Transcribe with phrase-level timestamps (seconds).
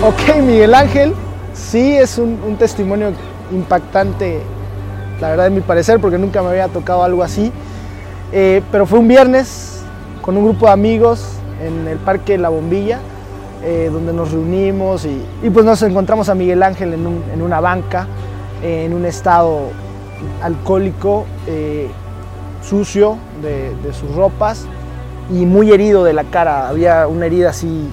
[0.00, 1.12] Ok, Miguel Ángel,
[1.54, 3.10] sí es un, testimonio
[3.50, 4.40] impactante,
[5.20, 7.50] la verdad, de mi parecer, porque nunca me había tocado algo así.
[8.30, 9.82] Eh, pero fue un viernes
[10.22, 11.26] con un grupo de amigos
[11.60, 13.00] en el Parque La Bombilla,
[13.64, 17.58] eh, donde nos reunimos y, pues nos encontramos a Miguel Ángel en, un, en una
[17.58, 18.06] banca,
[18.62, 19.62] en un estado
[20.44, 21.88] alcohólico, eh,
[22.62, 24.64] sucio de sus ropas
[25.28, 26.68] y muy herido de la cara.
[26.68, 27.90] Había una herida así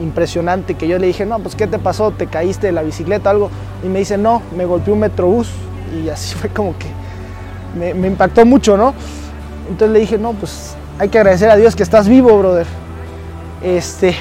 [0.00, 2.10] impresionante que yo le dije, no, pues ¿qué te pasó?
[2.10, 3.50] ¿Te caíste de la bicicleta o algo?
[3.84, 5.50] Y me dice, no, me golpeó un metrobús.
[5.94, 6.86] Y así fue como que
[7.78, 8.94] me, me, impactó mucho, ¿no?
[9.68, 12.66] Entonces le dije, no, pues hay que agradecer a Dios que estás vivo, brother.
[13.62, 14.14] Este,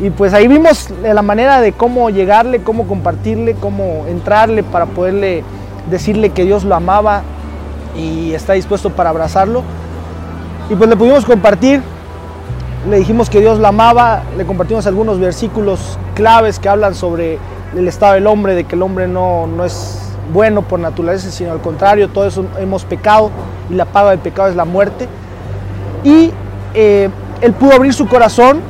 [0.00, 5.42] y pues ahí vimos la manera de cómo llegarle, cómo compartirle, cómo entrarle para poderle
[5.90, 7.22] decirle que Dios lo amaba
[7.96, 9.62] y está dispuesto para abrazarlo.
[10.68, 11.80] Y pues le pudimos compartir
[12.88, 17.38] le dijimos que Dios la amaba, le compartimos algunos versículos claves que hablan sobre
[17.76, 21.52] el estado del hombre, de que el hombre no, no es bueno por naturaleza, sino
[21.52, 23.30] al contrario, todo eso hemos pecado
[23.70, 25.08] y la paga del pecado es la muerte.
[26.04, 26.30] Y
[26.74, 27.08] eh,
[27.40, 28.60] él pudo abrir su corazón,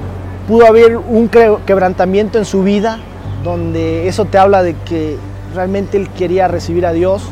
[0.48, 2.98] pudo haber un quebrantamiento en su vida,
[3.44, 5.16] donde eso te habla de que
[5.54, 7.22] realmente él quería recibir a Dios.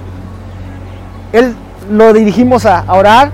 [1.33, 1.55] Él
[1.91, 3.31] lo dirigimos a orar,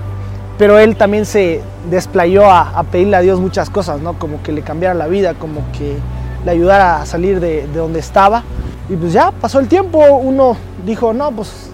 [0.57, 4.13] pero él también se desplayó a, a, pedirle a Dios muchas cosas, ¿no?
[4.13, 5.97] Como que le cambiara la vida, como que
[6.45, 8.43] le ayudara a salir de, de, donde estaba.
[8.89, 11.69] Y pues ya pasó el tiempo, uno dijo, no, pues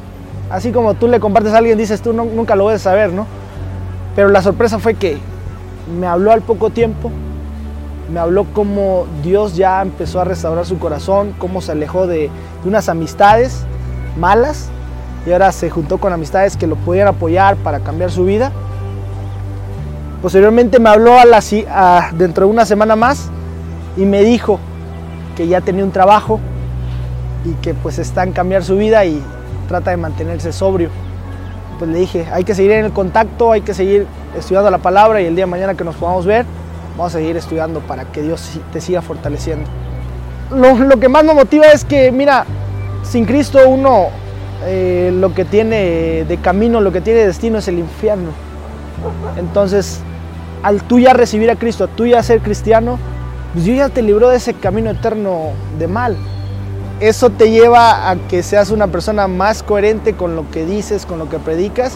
[0.50, 3.12] así como tú le compartes a alguien, dices tú, no, nunca lo vas a saber,
[3.12, 3.26] ¿no?
[4.16, 5.18] Pero la sorpresa fue que
[6.00, 7.12] me habló al poco tiempo,
[8.12, 12.30] me habló como Dios ya empezó a restaurar su corazón, cómo se alejó de,
[12.66, 13.64] unas amistades
[14.18, 14.70] malas
[15.26, 18.52] y ahora se juntó con amistades que lo podían apoyar para cambiar su vida.
[20.22, 21.16] Posteriormente me habló
[22.14, 23.30] dentro de una semana más
[23.96, 24.60] y me dijo
[25.36, 26.40] que ya tenía un trabajo
[27.46, 29.22] y que pues está en cambiar su vida y
[29.68, 30.90] trata de mantenerse sobrio.
[31.78, 35.22] Pues le dije, hay que seguir en el contacto, hay que seguir estudiando la palabra
[35.22, 36.46] y el día de mañana que nos podamos ver,
[36.98, 39.70] vamos a seguir estudiando para que Dios te siga fortaleciendo.
[40.50, 42.46] Lo, lo que más me motiva es que, mira,
[43.04, 44.08] sin Cristo uno
[44.66, 48.32] eh, lo que tiene de camino, lo que tiene de destino es el infierno.
[49.38, 50.02] Entonces,
[50.64, 52.98] al tú ya recibir a Cristo, a tú ya ser cristiano,
[53.54, 56.18] pues Dios ya te libró de ese camino eterno de mal.
[57.00, 61.20] Eso te lleva a que seas una persona más coherente con lo que dices, con
[61.20, 61.94] lo que predicas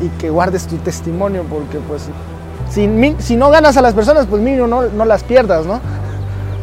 [0.00, 2.08] y que guardes tu testimonio, porque pues
[2.70, 2.88] si,
[3.18, 5.80] si no ganas a las personas, pues mínimo no, no, las pierdas, ¿no?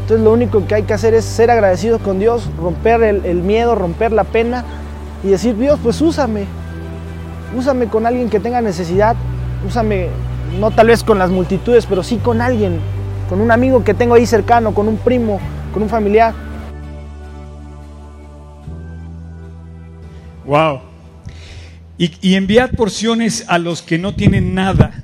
[0.01, 3.75] Entonces lo único que hay que hacer es ser agradecido con Dios, romper el miedo,
[3.75, 4.63] romper la pena
[5.23, 6.45] y decir, Dios, pues úsame,
[7.57, 9.15] úsame con alguien que tenga necesidad,
[9.67, 10.09] úsame
[10.59, 12.79] no tal vez con las multitudes, pero sí con alguien,
[13.29, 15.39] con un amigo que tengo ahí cercano, con un primo,
[15.73, 16.33] con un familiar.
[20.45, 20.81] Wow.
[21.97, 25.03] Y, y, enviad porciones a los que no tienen nada.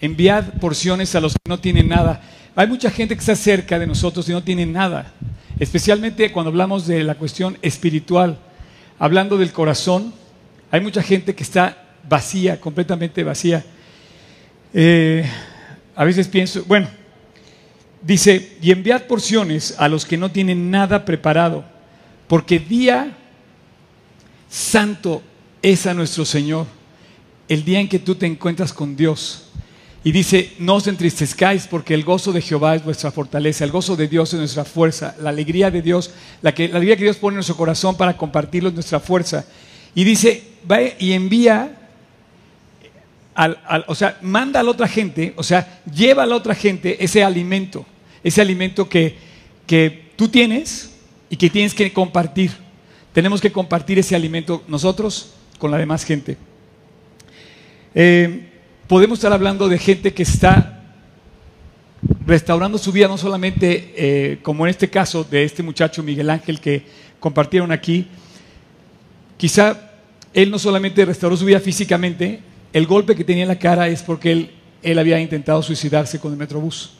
[0.00, 2.20] Enviad porciones a los que no tienen nada.
[2.54, 5.12] Hay mucha gente que está cerca de nosotros y no tiene nada.
[5.58, 8.38] Especialmente cuando hablamos de la cuestión espiritual.
[8.98, 10.12] Hablando del corazón,
[10.70, 11.76] hay mucha gente que está
[12.08, 13.64] vacía, completamente vacía.
[14.74, 15.24] Eh,
[15.94, 16.88] a veces pienso, bueno,
[18.00, 21.64] dice, y enviad porciones a los que no tienen nada preparado,
[22.26, 23.16] porque día
[24.48, 25.22] santo
[25.60, 26.66] es a nuestro Señor,
[27.48, 29.48] el día en que tú te encuentras con Dios.
[30.04, 33.94] Y dice, no os entristezcáis porque el gozo de Jehová es vuestra fortaleza, el gozo
[33.94, 37.18] de Dios es nuestra fuerza, la alegría de Dios, la, que, la alegría que Dios
[37.18, 39.44] pone en nuestro corazón para compartirlo es nuestra fuerza.
[39.94, 41.81] Y dice, va y envía
[43.34, 47.02] al, o sea, manda a la otra gente, o sea, lleva a la otra gente
[47.02, 47.86] ese alimento,
[48.22, 49.16] ese alimento que,
[49.66, 50.92] que tú tienes
[51.30, 52.52] y que tienes que compartir.
[53.12, 56.36] Tenemos que compartir ese alimento nosotros con la demás gente.
[57.94, 58.48] Eh,
[58.86, 60.82] podemos estar hablando de gente que está
[62.26, 66.60] restaurando su vida, no solamente eh, como en este caso de este muchacho Miguel Ángel
[66.60, 66.82] que
[67.20, 68.06] compartieron aquí,
[69.36, 69.90] quizá
[70.34, 72.40] él no solamente restauró su vida físicamente,
[72.72, 74.50] el golpe que tenía en la cara es porque él,
[74.82, 76.92] él había intentado suicidarse con el Metrobús.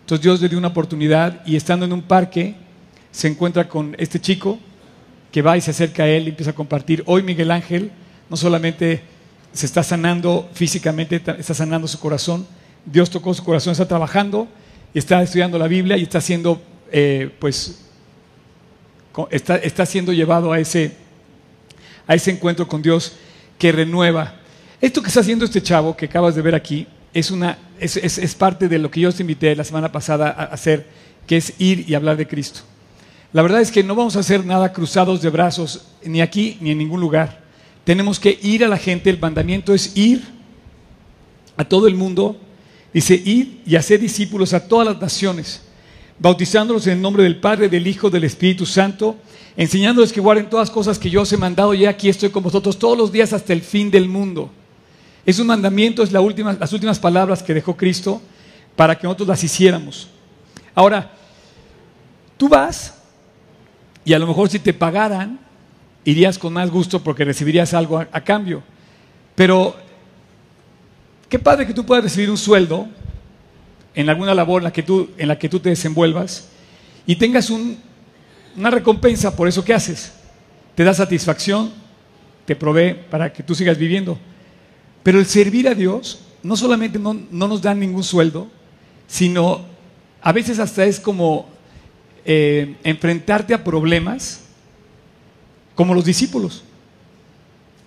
[0.00, 2.56] Entonces Dios le dio una oportunidad y estando en un parque
[3.10, 4.58] se encuentra con este chico
[5.30, 7.02] que va y se acerca a él y empieza a compartir.
[7.06, 7.90] Hoy Miguel Ángel
[8.28, 9.02] no solamente
[9.52, 12.46] se está sanando físicamente, está sanando su corazón,
[12.84, 14.48] Dios tocó su corazón, está trabajando
[14.94, 17.80] está estudiando la Biblia y está siendo, eh, pues,
[19.30, 20.92] está, está siendo llevado a ese,
[22.06, 23.14] a ese encuentro con Dios
[23.58, 24.34] que renueva
[24.82, 28.18] esto que está haciendo este chavo que acabas de ver aquí es, una, es, es,
[28.18, 30.86] es parte de lo que yo te invité la semana pasada a hacer
[31.24, 32.62] que es ir y hablar de Cristo.
[33.32, 36.72] La verdad es que no vamos a hacer nada cruzados de brazos, ni aquí ni
[36.72, 37.42] en ningún lugar.
[37.84, 40.24] Tenemos que ir a la gente, el mandamiento es ir
[41.56, 42.36] a todo el mundo,
[42.92, 45.62] dice, ir y hacer discípulos a todas las naciones,
[46.18, 49.16] bautizándolos en el nombre del Padre, del Hijo, del Espíritu Santo,
[49.56, 52.42] enseñándoles que guarden todas las cosas que yo os he mandado y aquí estoy con
[52.42, 54.50] vosotros todos los días hasta el fin del mundo.
[55.24, 58.20] Es un mandamiento, es la última, las últimas palabras que dejó Cristo
[58.74, 60.08] para que nosotros las hiciéramos.
[60.74, 61.12] Ahora,
[62.36, 62.94] tú vas
[64.04, 65.38] y a lo mejor si te pagaran,
[66.04, 68.62] irías con más gusto porque recibirías algo a, cambio.
[69.34, 69.76] Pero
[71.28, 72.88] qué padre que tú puedas recibir un sueldo
[73.94, 76.48] en alguna labor en la que tú, en la que tú te desenvuelvas
[77.06, 77.78] y tengas un,
[78.56, 80.14] una recompensa por eso que haces.
[80.74, 81.70] Te da satisfacción,
[82.44, 84.18] te provee para que tú sigas viviendo.
[85.02, 88.48] Pero el servir a Dios no solamente no, no nos da ningún sueldo,
[89.06, 89.62] sino
[90.20, 91.48] a veces hasta es como
[92.24, 94.44] eh, enfrentarte a problemas
[95.74, 96.62] como los discípulos.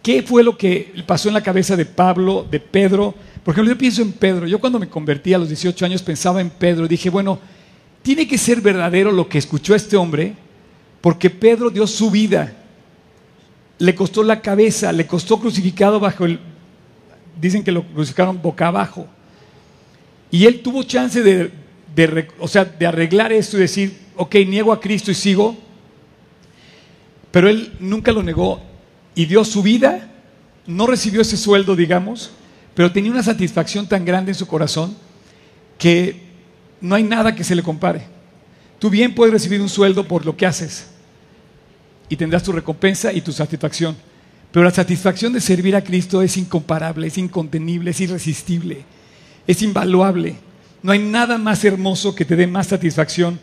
[0.04, 3.16] ¿Qué fue lo que pasó en la cabeza de Pablo, de Pedro?
[3.44, 4.46] Por ejemplo, yo pienso en Pedro.
[4.46, 6.88] Yo cuando me convertí a los 18 años pensaba en Pedro.
[6.88, 7.40] Dije, bueno,
[8.04, 10.36] tiene que ser verdadero lo que escuchó este hombre,
[11.02, 12.54] porque Pedro dio su vida.
[13.80, 16.40] Le costó la cabeza, le costó crucificado bajo el...
[17.40, 19.08] Dicen que lo crucificaron boca abajo.
[20.32, 21.52] Y él tuvo chance de,
[22.40, 25.56] o sea, de arreglar esto y decir, ok, niego a Cristo y sigo.
[27.32, 28.62] Pero él nunca lo negó
[29.14, 30.10] y dio su vida,
[30.66, 32.32] no recibió ese sueldo, digamos,
[32.74, 34.96] pero tenía una satisfacción tan grande en su corazón
[35.78, 36.22] que
[36.82, 38.04] no hay nada que se le compare.
[38.80, 40.88] Tú bien puedes recibir un sueldo por lo que haces
[42.10, 43.96] y tendrás tu recompensa y tu satisfacción.
[44.56, 48.86] Pero la satisfacción de servir a Cristo es incomparable, es incontenible, es irresistible,
[49.46, 50.38] es invaluable.
[50.81, 53.38] No hay nada más hermoso que te dé más satisfacción.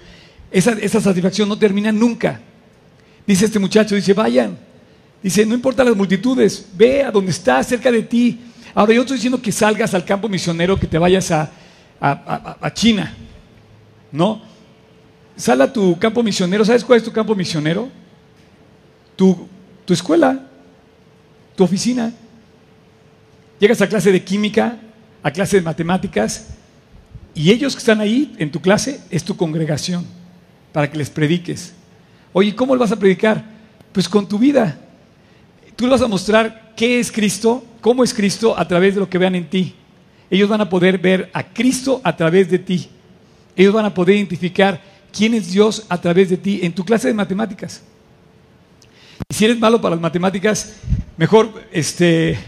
[0.50, 2.40] Esa, esa satisfacción no termina nunca.
[3.26, 4.56] Dice este muchacho, dice, vayan.
[5.22, 8.40] Dice, no importa las multitudes, ve a donde está, cerca de ti.
[8.74, 11.42] Ahora, yo estoy diciendo que salgas al campo misionero, que te vayas a,
[12.00, 13.14] a, a, a China.
[14.10, 14.40] No.
[15.36, 16.64] Sal a tu campo misionero.
[16.64, 17.90] ¿Sabes cuál es tu campo misionero?
[19.14, 19.46] Tu,
[19.84, 20.48] tu escuela,
[21.56, 22.12] tu oficina.
[23.58, 24.78] Llegas a clase de química,
[25.22, 26.48] a clase de matemáticas,
[27.34, 30.04] y ellos que están ahí en tu clase es tu congregación,
[30.72, 31.72] para que les prediques.
[32.32, 33.44] Oye, ¿cómo le vas a predicar?
[33.92, 34.78] Pues con tu vida.
[35.76, 39.08] Tú les vas a mostrar qué es Cristo, cómo es Cristo a través de lo
[39.08, 39.74] que vean en ti.
[40.30, 42.88] Ellos van a poder ver a Cristo a través de ti.
[43.54, 44.80] Ellos van a poder identificar
[45.12, 47.82] quién es Dios a través de ti en tu clase de matemáticas.
[49.28, 50.74] Y si eres malo para las matemáticas,
[51.16, 52.38] mejor este,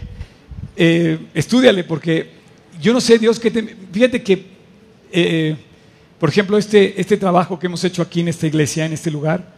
[0.75, 2.29] eh, estudiale, porque
[2.81, 4.45] yo no sé, Dios, que te, fíjate que,
[5.11, 5.55] eh,
[6.19, 9.53] por ejemplo, este, este trabajo que hemos hecho aquí en esta iglesia, en este lugar,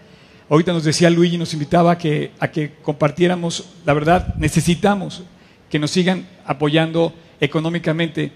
[0.50, 5.24] ahorita nos decía Luigi, nos invitaba a que, a que compartiéramos, la verdad, necesitamos
[5.70, 8.32] que nos sigan apoyando económicamente,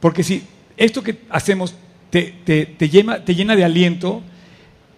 [0.00, 0.42] porque si
[0.76, 1.74] esto que hacemos
[2.10, 4.22] te, te, te, llena, te llena de aliento,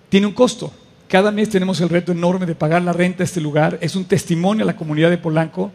[0.09, 0.73] tiene un costo.
[1.09, 4.05] Cada mes tenemos el reto enorme de pagar la renta a este lugar, es un
[4.05, 5.71] testimonio a la comunidad de Polanco,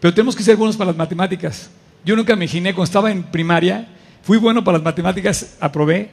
[0.00, 1.70] pero tenemos que ser buenos para las matemáticas.
[2.04, 3.86] Yo nunca imaginé, cuando estaba en primaria,
[4.22, 6.10] fui bueno para las matemáticas, aprobé,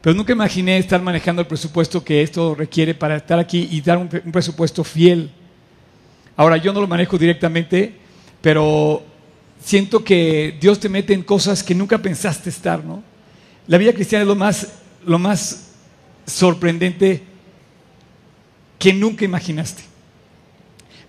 [0.00, 3.98] pero nunca imaginé estar manejando el presupuesto que esto requiere para estar aquí y dar
[3.98, 5.30] un, un presupuesto fiel.
[6.34, 7.94] Ahora, yo no lo manejo directamente,
[8.40, 9.04] pero
[9.62, 13.02] siento que Dios te mete en cosas que nunca pensaste estar, ¿no?
[13.66, 14.72] La vida cristiana es lo más,
[15.04, 15.72] lo más
[16.26, 17.31] sorprendente
[18.82, 19.84] que nunca imaginaste.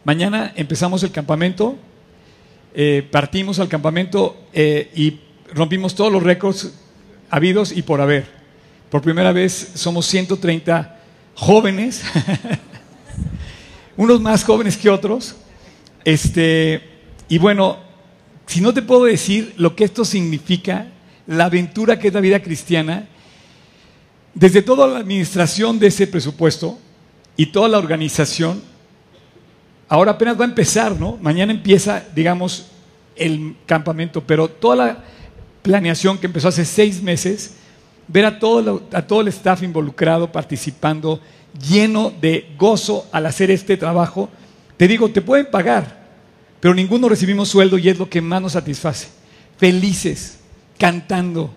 [0.03, 1.75] Mañana empezamos el campamento,
[2.75, 5.19] eh, partimos al campamento eh, y
[5.51, 6.71] rompimos todos los récords
[7.31, 8.27] habidos y por haber.
[8.91, 10.99] Por primera vez somos 130
[11.33, 12.03] jóvenes,
[13.97, 15.35] unos más jóvenes que otros.
[16.05, 16.79] Este,
[17.27, 17.79] y bueno,
[18.45, 20.91] si no te puedo decir lo que esto significa,
[21.25, 23.07] la aventura que es la vida cristiana,
[24.35, 26.77] desde toda la administración de ese presupuesto
[27.35, 28.61] y toda la organización,
[29.87, 31.17] ahora apenas va a empezar, ¿no?
[31.21, 32.67] Mañana empieza, digamos,
[33.15, 35.03] el campamento, pero toda la
[35.61, 37.55] planeación que empezó hace seis meses,
[38.07, 41.19] ver a todo, lo, a todo el staff involucrado, participando,
[41.69, 44.29] lleno de gozo al hacer este trabajo,
[44.77, 46.03] te digo, te pueden pagar,
[46.59, 49.07] pero ninguno recibimos sueldo y es lo que más nos satisface.
[49.57, 50.39] Felices,
[50.77, 51.53] cantando,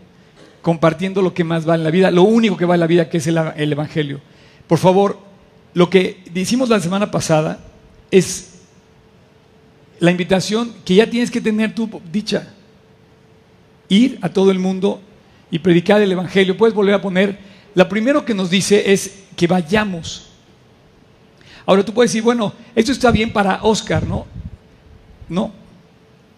[0.63, 3.09] compartiendo lo que más vale en la vida, lo único que vale en la vida
[3.09, 4.21] que es el, el Evangelio.
[4.67, 5.26] Por favor,
[5.77, 7.59] lo que hicimos la semana pasada
[8.11, 8.61] es
[9.99, 12.49] la invitación que ya tienes que tener tú dicha.
[13.91, 15.03] Ir a todo el mundo
[15.51, 16.57] y predicar el Evangelio.
[16.57, 17.39] Puedes volver a poner
[17.75, 20.31] lo primero que nos dice es que vayamos.
[21.67, 24.25] Ahora tú puedes decir, bueno, esto está bien para Oscar, ¿no?
[25.29, 25.53] No.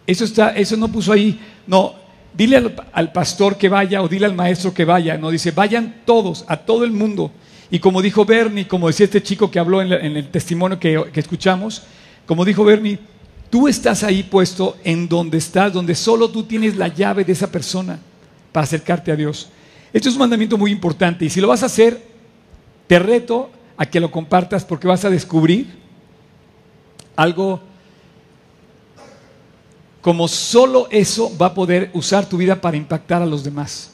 [0.05, 1.39] Eso, está, eso no puso ahí.
[1.65, 1.95] No,
[2.35, 5.17] dile al, pastor que vaya o dile al maestro que vaya.
[5.17, 7.31] No, dice, vayan todos, a todo el mundo.
[7.71, 11.21] Y como dijo Bernie, como decía este chico que habló en, el testimonio que, que
[11.21, 11.83] escuchamos,
[12.27, 12.99] como dijo Bernie,
[13.51, 17.51] tú estás ahí puesto en donde estás, donde solo tú tienes la llave de esa
[17.51, 17.99] persona
[18.53, 19.49] para acercarte a Dios.
[19.93, 22.03] Esto es un mandamiento muy importante y si lo vas a hacer,
[22.87, 25.79] te reto a que lo compartas porque vas a descubrir
[27.17, 27.61] algo
[30.01, 33.93] como solo eso va a poder usar tu vida para impactar a los demás.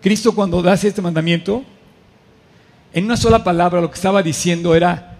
[0.00, 1.64] Cristo cuando da este mandamiento,
[2.94, 5.18] en una sola palabra lo que estaba diciendo era,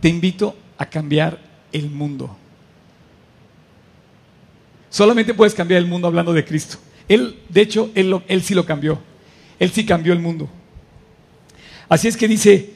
[0.00, 1.40] te invito a cambiar
[1.72, 2.36] el mundo.
[4.88, 6.78] Solamente puedes cambiar el mundo hablando de Cristo.
[7.08, 9.00] Él, de hecho, él, sí lo cambió.
[9.58, 10.48] Él sí cambió el mundo.
[11.88, 12.74] Así es que dice,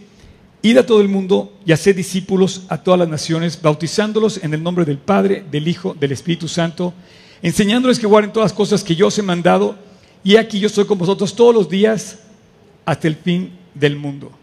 [0.62, 4.64] id a todo el mundo y haced discípulos a todas las naciones, bautizándolos en el
[4.64, 6.92] nombre del Padre, del Hijo, del Espíritu Santo,
[7.40, 9.78] enseñándoles que guarden todas las cosas que yo os he mandado,
[10.25, 12.19] y aquí yo estoy con vosotros todos los días
[12.85, 14.39] hasta el fin del mundo.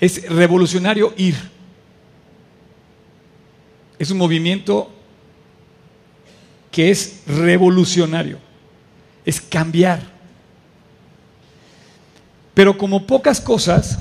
[0.00, 1.36] Es revolucionario ir.
[3.98, 4.90] Es un movimiento
[6.70, 8.38] que es revolucionario.
[9.24, 10.00] Es cambiar.
[12.54, 13.98] Pero como pocas cosas,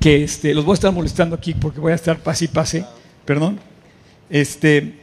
[0.00, 2.86] que este, los voy a estar molestando aquí porque voy a estar pase y pase,
[3.24, 3.58] perdón.
[4.30, 5.00] Este,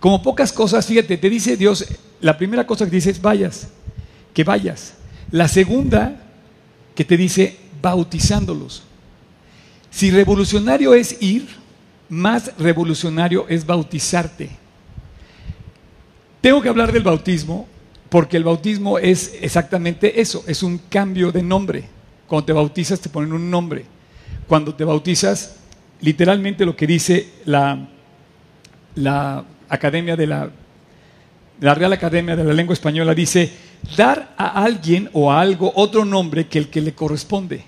[0.00, 1.84] como pocas cosas, fíjate, te dice Dios,
[2.20, 3.68] la primera cosa que dice es vayas,
[4.32, 4.94] que vayas.
[5.30, 6.22] La segunda
[6.94, 8.84] que te dice bautizándolos.
[9.90, 11.46] Si revolucionario es ir,
[12.08, 14.50] más revolucionario es bautizarte.
[16.40, 17.66] Tengo que hablar del bautismo
[18.08, 21.84] porque el bautismo es exactamente eso, es un cambio de nombre.
[22.26, 23.84] Cuando te bautizas te ponen un nombre.
[24.46, 25.56] Cuando te bautizas,
[26.00, 27.88] literalmente lo que dice la,
[28.94, 30.50] la Academia de la,
[31.60, 33.50] la Real Academia de la Lengua Española dice,
[33.96, 37.64] dar a alguien o a algo otro nombre que el que le corresponde.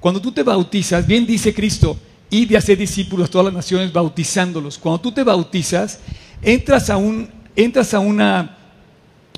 [0.00, 1.98] Cuando tú te bautizas, bien dice Cristo,
[2.30, 4.78] y de hacer discípulos a todas las naciones bautizándolos.
[4.78, 5.98] Cuando tú te bautizas,
[6.42, 8.56] entras a, un, entras a una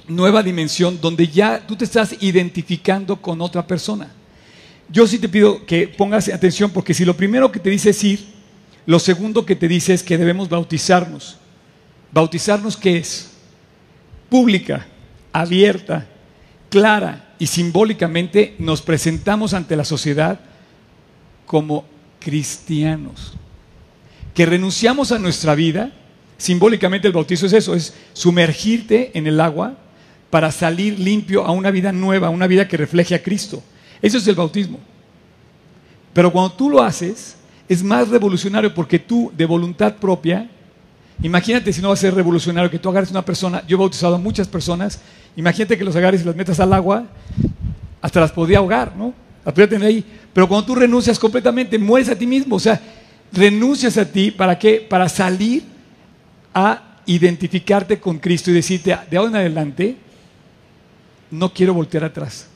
[0.08, 4.10] nueva dimensión donde ya tú te estás identificando con otra persona.
[4.88, 8.02] Yo sí te pido que pongas atención porque si lo primero que te dice es
[8.02, 8.24] ir,
[8.86, 11.36] lo segundo que te dice es que debemos bautizarnos.
[12.12, 13.30] ¿Bautizarnos qué es?
[14.28, 14.86] Pública,
[15.32, 16.08] abierta,
[16.70, 20.40] clara y simbólicamente nos presentamos ante la sociedad
[21.50, 21.84] como
[22.20, 23.32] cristianos.
[24.34, 25.90] Que renunciamos a nuestra vida,
[26.38, 29.76] simbólicamente el bautizo es eso, es sumergirte en el agua
[30.30, 33.64] para salir limpio a una vida nueva, una vida que refleje a Cristo.
[34.00, 34.78] Eso es el bautismo.
[36.12, 37.34] Pero cuando tú lo haces,
[37.68, 40.48] es más revolucionario porque tú, de voluntad propia,
[41.20, 44.14] imagínate si no va a ser revolucionario que tú agarres una persona, yo he bautizado
[44.14, 45.00] a muchas personas,
[45.34, 47.08] imagínate que los agarres y las metas al agua,
[48.00, 49.12] hasta las podía ahogar, ¿no?
[49.44, 50.04] Tener ahí.
[50.32, 52.56] Pero cuando tú renuncias completamente, mueres a ti mismo.
[52.56, 52.80] O sea,
[53.32, 54.86] renuncias a ti, ¿para qué?
[54.88, 55.64] Para salir
[56.54, 59.96] a identificarte con Cristo y decirte, de ahora en adelante,
[61.30, 62.46] no quiero voltear atrás.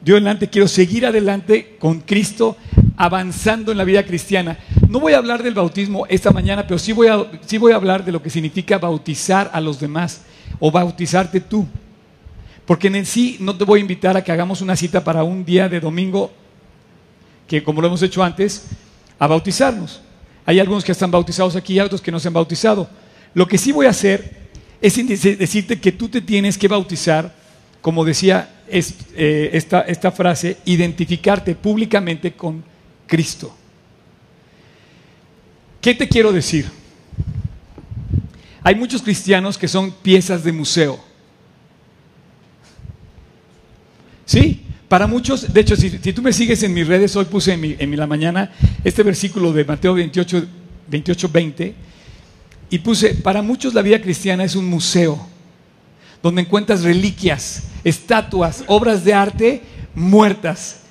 [0.00, 2.56] De adelante quiero seguir adelante con Cristo,
[2.96, 4.58] avanzando en la vida cristiana.
[4.88, 7.08] No voy a hablar del bautismo esta mañana, pero sí voy
[7.46, 10.22] sí voy a hablar de lo que significa bautizar a los demás
[10.60, 11.66] o bautizarte tú.
[12.68, 15.42] Porque en sí no te voy a invitar a que hagamos una cita para un
[15.42, 16.30] día de domingo,
[17.46, 18.66] que como lo hemos hecho antes,
[19.18, 20.02] a bautizarnos.
[20.44, 22.86] Hay algunos que están bautizados aquí y otros que no se han bautizado.
[23.32, 24.50] Lo que sí voy a hacer
[24.82, 27.34] es decirte que tú te tienes que bautizar
[27.80, 32.62] como decía eh, esta, esta frase, identificarte públicamente con
[33.06, 33.56] Cristo.
[35.80, 36.70] ¿Qué te quiero decir?
[38.62, 41.07] Hay muchos cristianos que son piezas de museo.
[44.28, 44.60] ¿Sí?
[44.88, 47.76] Para muchos, de hecho, si, tú me sigues en mis redes, hoy puse en, mi,
[47.78, 48.52] en la mañana
[48.84, 50.44] este versículo de Mateo 28,
[50.86, 51.74] 28, 20,
[52.68, 55.18] y puse, para muchos la vida cristiana es un museo
[56.22, 59.62] donde encuentras reliquias, estatuas, obras de arte
[59.94, 60.82] muertas,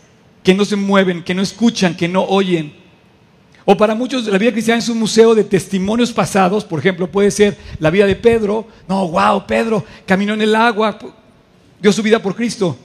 [0.42, 2.74] que no se mueven, que no escuchan, que no oyen.
[3.66, 7.30] O para muchos la vida cristiana es un museo de testimonios pasados, por ejemplo, puede
[7.30, 10.98] ser la vida de Pedro, no, wow, Pedro caminó en el agua,
[11.80, 12.76] dio su vida por Cristo.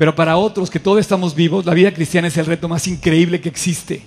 [0.00, 3.38] Pero para otros que todos estamos vivos, la vida cristiana es el reto más increíble
[3.38, 4.00] que existe.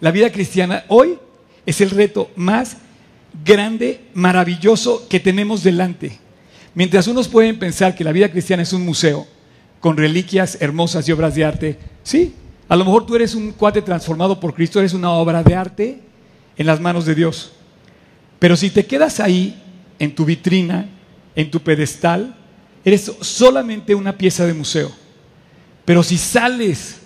[0.00, 1.16] La vida cristiana hoy
[1.64, 2.78] es el reto más
[3.44, 6.18] grande, maravilloso que tenemos delante.
[6.74, 9.24] Mientras unos pueden pensar que la vida cristiana es un museo,
[9.78, 11.78] con reliquias hermosas y obras de arte.
[12.02, 12.34] Sí,
[12.68, 16.00] a lo mejor tú eres un cuate transformado por Cristo, eres una obra de arte
[16.56, 17.52] en las manos de Dios.
[18.40, 19.62] Pero si te quedas ahí,
[20.00, 20.88] en tu vitrina,
[21.36, 22.34] en tu pedestal,
[22.84, 25.03] eres solamente una pieza de museo.
[25.84, 27.00] Pero si sales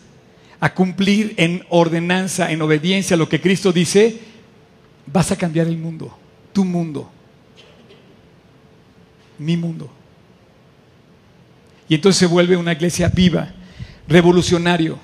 [0.61, 4.19] a cumplir en ordenanza, en obediencia a lo que Cristo dice,
[5.07, 6.17] vas a cambiar el mundo,
[6.53, 7.11] tu mundo,
[9.39, 9.91] mi mundo.
[11.89, 13.53] Y entonces se vuelve una iglesia viva,
[14.07, 14.99] revolucionario.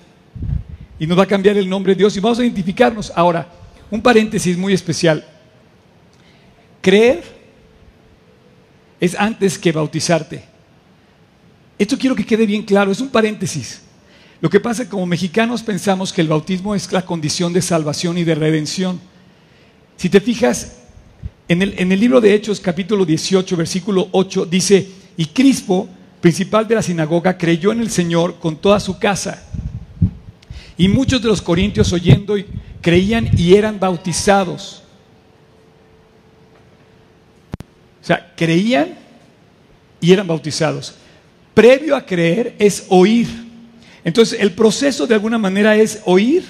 [0.98, 3.12] Y nos va a cambiar el nombre de Dios y vamos a identificarnos.
[3.14, 3.48] Ahora,
[3.90, 5.24] un paréntesis muy especial.
[6.80, 7.22] Creer
[9.00, 10.53] es antes que bautizarte.
[11.78, 13.80] Esto quiero que quede bien claro, es un paréntesis.
[14.40, 17.62] Lo que pasa es que como mexicanos pensamos que el bautismo es la condición de
[17.62, 19.00] salvación y de redención.
[19.96, 20.76] Si te fijas,
[21.48, 25.88] en el, libro de Hechos capítulo 18, versículo 8, dice, y Crispo,
[26.20, 29.42] principal de la sinagoga, creyó en el Señor con toda su casa.
[30.76, 32.34] Y muchos de los corintios oyendo
[32.80, 34.82] creían y eran bautizados.
[38.02, 38.94] O sea, creían
[40.00, 40.94] y eran bautizados.
[41.54, 43.28] Previo a creer es oír.
[44.04, 46.44] Entonces, el proceso de alguna manera es oír,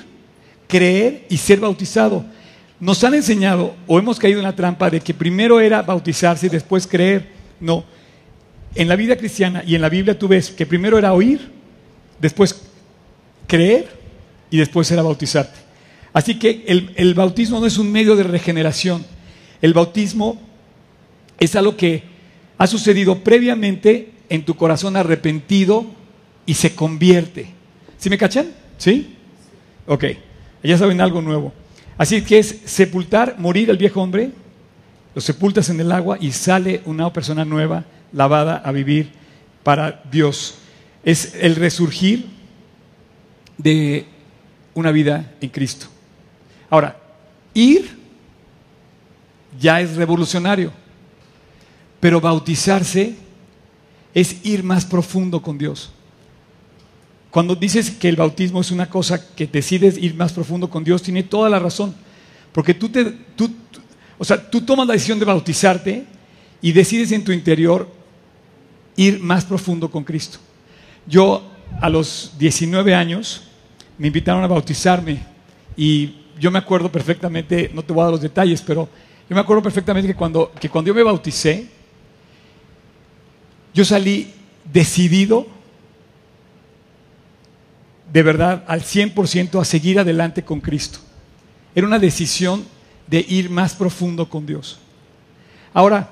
[0.66, 2.24] creer y ser bautizado.
[2.80, 6.50] Nos han enseñado o hemos caído en la trampa de que primero era bautizarse y
[6.50, 7.28] después creer.
[7.60, 7.84] No.
[8.74, 11.40] En la vida cristiana y en la Biblia tú ves que primero era oír,
[12.20, 12.62] después
[13.46, 13.88] creer
[14.50, 15.58] y después era bautizarte.
[16.12, 19.04] Así que el, bautismo no es un medio de regeneración.
[19.60, 20.40] El bautismo
[21.38, 22.02] es algo que
[22.56, 25.86] ha sucedido previamente en tu corazón arrepentido
[26.44, 27.48] y se convierte.
[27.98, 28.48] ¿Sí me cachan?
[28.78, 29.16] ¿Sí?
[29.86, 30.04] Ok,
[30.62, 31.52] ya saben algo nuevo.
[31.96, 34.32] Así que es sepultar, morir el viejo hombre,
[35.14, 39.12] lo sepultas en el agua y sale una persona nueva, lavada a vivir
[39.62, 40.56] para Dios.
[41.04, 42.26] Es el resurgir
[43.56, 44.06] de
[44.74, 45.86] una vida en Cristo.
[46.68, 46.98] Ahora,
[47.52, 47.96] ir
[49.60, 50.72] ya es revolucionario.
[52.00, 53.14] Pero bautizarse
[54.14, 55.90] es ir más profundo con Dios.
[57.30, 61.02] Cuando dices que el bautismo es una cosa que decides ir más profundo con Dios,
[61.02, 61.92] tiene toda la razón.
[62.52, 63.52] Porque tú, te, tú,
[64.16, 66.04] o sea, tú tomas la decisión de bautizarte
[66.62, 67.88] y decides en tu interior
[68.96, 70.38] ir más profundo con Cristo.
[71.06, 71.42] Yo
[71.80, 73.42] a los 19 años
[73.98, 75.24] me invitaron a bautizarme
[75.76, 78.88] y yo me acuerdo perfectamente, no te voy a dar los detalles, pero
[79.28, 81.68] yo me acuerdo perfectamente que cuando, que cuando yo me bauticé,
[83.74, 84.32] yo salí
[84.72, 85.48] decidido,
[88.12, 91.00] de verdad, al 100% a seguir adelante con Cristo.
[91.74, 92.64] Era una decisión
[93.08, 94.78] de ir más profundo con Dios.
[95.72, 96.08] Ahora,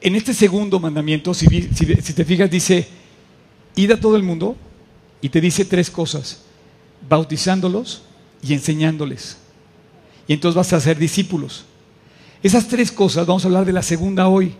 [0.00, 2.88] en este segundo mandamiento, si, te fijas, dice,
[3.76, 4.56] id a todo el mundo
[5.20, 6.42] y te dice tres cosas,
[7.06, 8.02] bautizándolos
[8.42, 9.36] y enseñándoles.
[10.26, 11.66] Y entonces vas a ser discípulos.
[12.42, 14.52] Esas tres cosas, vamos a hablar de la segunda hoy.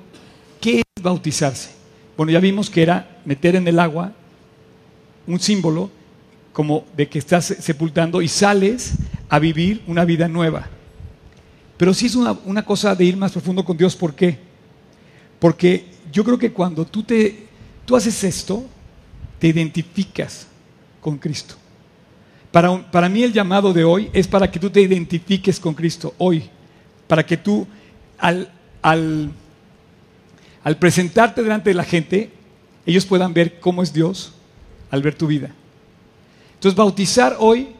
[0.61, 1.71] ¿Qué es bautizarse?
[2.17, 4.13] Bueno, ya vimos que era meter en el agua
[5.27, 5.91] un símbolo
[6.53, 8.93] como de que estás sepultando y sales
[9.29, 10.69] a vivir una vida nueva.
[11.77, 13.97] Pero sí es una, una cosa de ir más profundo con Dios.
[13.97, 14.39] ¿Por qué?
[15.41, 17.49] Porque yo creo que cuando tú, te,
[17.85, 18.65] tú haces esto,
[19.41, 20.47] te identificas
[21.01, 21.57] con Cristo.
[22.53, 26.15] Para, para mí el llamado de hoy es para que tú te identifiques con Cristo
[26.19, 26.49] hoy
[27.13, 27.67] para que tú
[28.17, 29.35] al, al,
[30.79, 32.31] presentarte delante de la gente,
[32.87, 34.33] ellos puedan ver cómo es Dios
[34.91, 35.51] al ver tu vida.
[36.55, 37.75] Entonces, bautizar hoy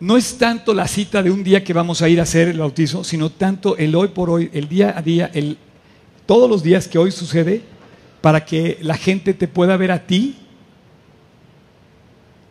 [0.00, 2.58] no es tanto la cita de un día que vamos a ir a hacer el
[2.58, 5.56] bautizo, sino tanto el hoy por hoy, el día a día, el,
[6.26, 7.62] todos los días que hoy sucede,
[8.20, 10.34] para que la gente te pueda ver a ti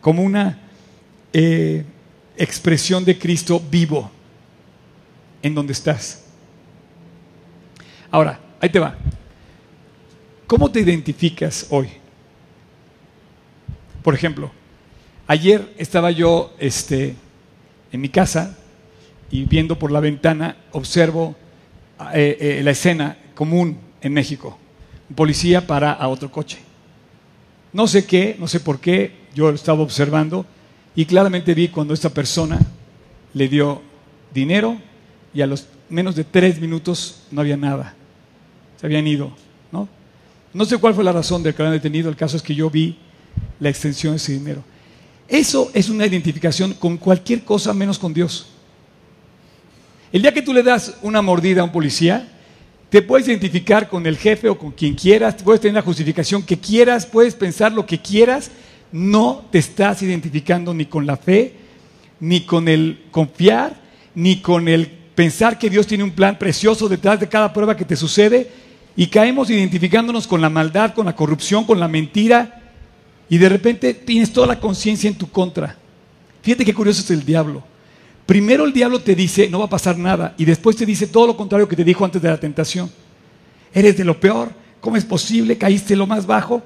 [0.00, 0.58] como una
[1.34, 1.84] eh,
[2.38, 4.10] expresión de Cristo vivo
[5.42, 6.24] en donde estás.
[8.10, 8.96] Ahora, ahí te va.
[10.46, 11.88] ¿Cómo te identificas hoy?
[14.02, 14.50] Por ejemplo,
[15.26, 17.14] ayer estaba yo este,
[17.92, 18.58] en mi casa
[19.30, 21.36] y viendo por la ventana observo
[22.14, 24.58] eh, eh, la escena común en México.
[25.08, 26.58] Un policía para a otro coche.
[27.72, 30.44] No sé qué, no sé por qué, yo lo estaba observando
[30.96, 32.58] y claramente vi cuando esta persona
[33.34, 33.80] le dio
[34.34, 34.76] dinero
[35.32, 37.94] y a los menos de tres minutos no había nada.
[38.80, 39.32] Se habían ido,
[39.70, 39.88] ¿no?
[40.52, 42.70] No sé cuál fue la razón del que habían detenido, el caso es que yo
[42.70, 42.96] vi
[43.58, 44.62] la extensión de ese dinero.
[45.28, 48.46] Eso es una identificación con cualquier cosa menos con Dios.
[50.12, 52.28] El día que tú le das una mordida a un policía,
[52.90, 56.58] Te puedes identificar con el jefe o con quien quieras, puedes tener la justificación que
[56.58, 58.50] quieras, puedes pensar lo que quieras,
[58.90, 61.54] no te estás identificando ni con la fe,
[62.18, 63.80] ni con el confiar,
[64.16, 64.90] ni con el
[65.20, 68.50] pensar que Dios tiene un plan precioso detrás de cada prueba que te sucede
[68.96, 72.62] y caemos identificándonos con la maldad, con la corrupción, con la mentira
[73.28, 75.76] y de repente tienes toda la conciencia en tu contra.
[76.40, 77.62] Fíjate qué curioso es el diablo.
[78.24, 81.26] Primero el diablo te dice, no va a pasar nada, y después te dice todo
[81.26, 82.90] lo contrario que te dijo antes de la tentación.
[83.74, 84.48] Eres de lo peor,
[84.80, 85.58] ¿cómo es posible?
[85.58, 86.62] ¿Caíste lo más bajo?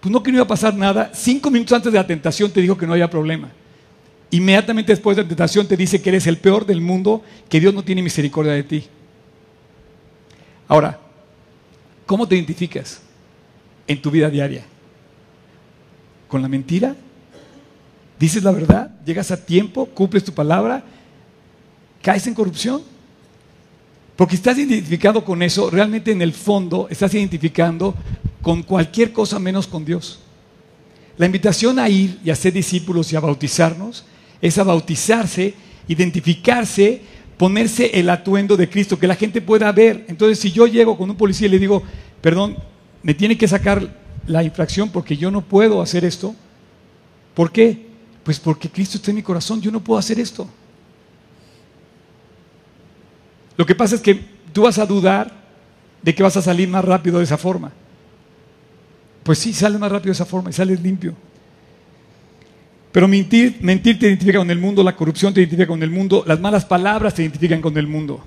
[0.00, 1.10] Pues no que no iba a pasar nada.
[1.12, 3.50] Cinco minutos antes de la tentación te dijo que no había problema.
[4.30, 7.72] Inmediatamente después de la tentación te dice que eres el peor del mundo, que Dios
[7.72, 8.84] no tiene misericordia de ti.
[10.66, 11.00] Ahora,
[12.04, 13.00] ¿cómo te identificas
[13.86, 14.64] en tu vida diaria?
[16.28, 16.94] ¿Con la mentira?
[18.18, 18.90] ¿Dices la verdad?
[19.06, 19.86] ¿Llegas a tiempo?
[19.86, 20.84] ¿Cumples tu palabra?
[22.02, 22.82] ¿Caes en corrupción?
[24.14, 27.94] Porque estás identificado con eso, realmente en el fondo estás identificando
[28.42, 30.18] con cualquier cosa menos con Dios.
[31.16, 34.04] La invitación a ir y a ser discípulos y a bautizarnos
[34.40, 35.54] es a bautizarse,
[35.88, 37.02] identificarse,
[37.36, 40.04] ponerse el atuendo de Cristo, que la gente pueda ver.
[40.08, 41.82] Entonces, si yo llego con un policía y le digo,
[42.20, 42.56] perdón,
[43.02, 43.96] me tiene que sacar
[44.26, 46.34] la infracción porque yo no puedo hacer esto,
[47.34, 47.86] ¿por qué?
[48.24, 50.48] Pues porque Cristo está en mi corazón, yo no puedo hacer esto.
[53.56, 54.20] Lo que pasa es que
[54.52, 55.32] tú vas a dudar
[56.02, 57.72] de que vas a salir más rápido de esa forma.
[59.22, 61.14] Pues sí, sales más rápido de esa forma y sales limpio.
[62.98, 66.24] Pero mentir, mentir te identifica con el mundo, la corrupción te identifica con el mundo,
[66.26, 68.26] las malas palabras te identifican con el mundo.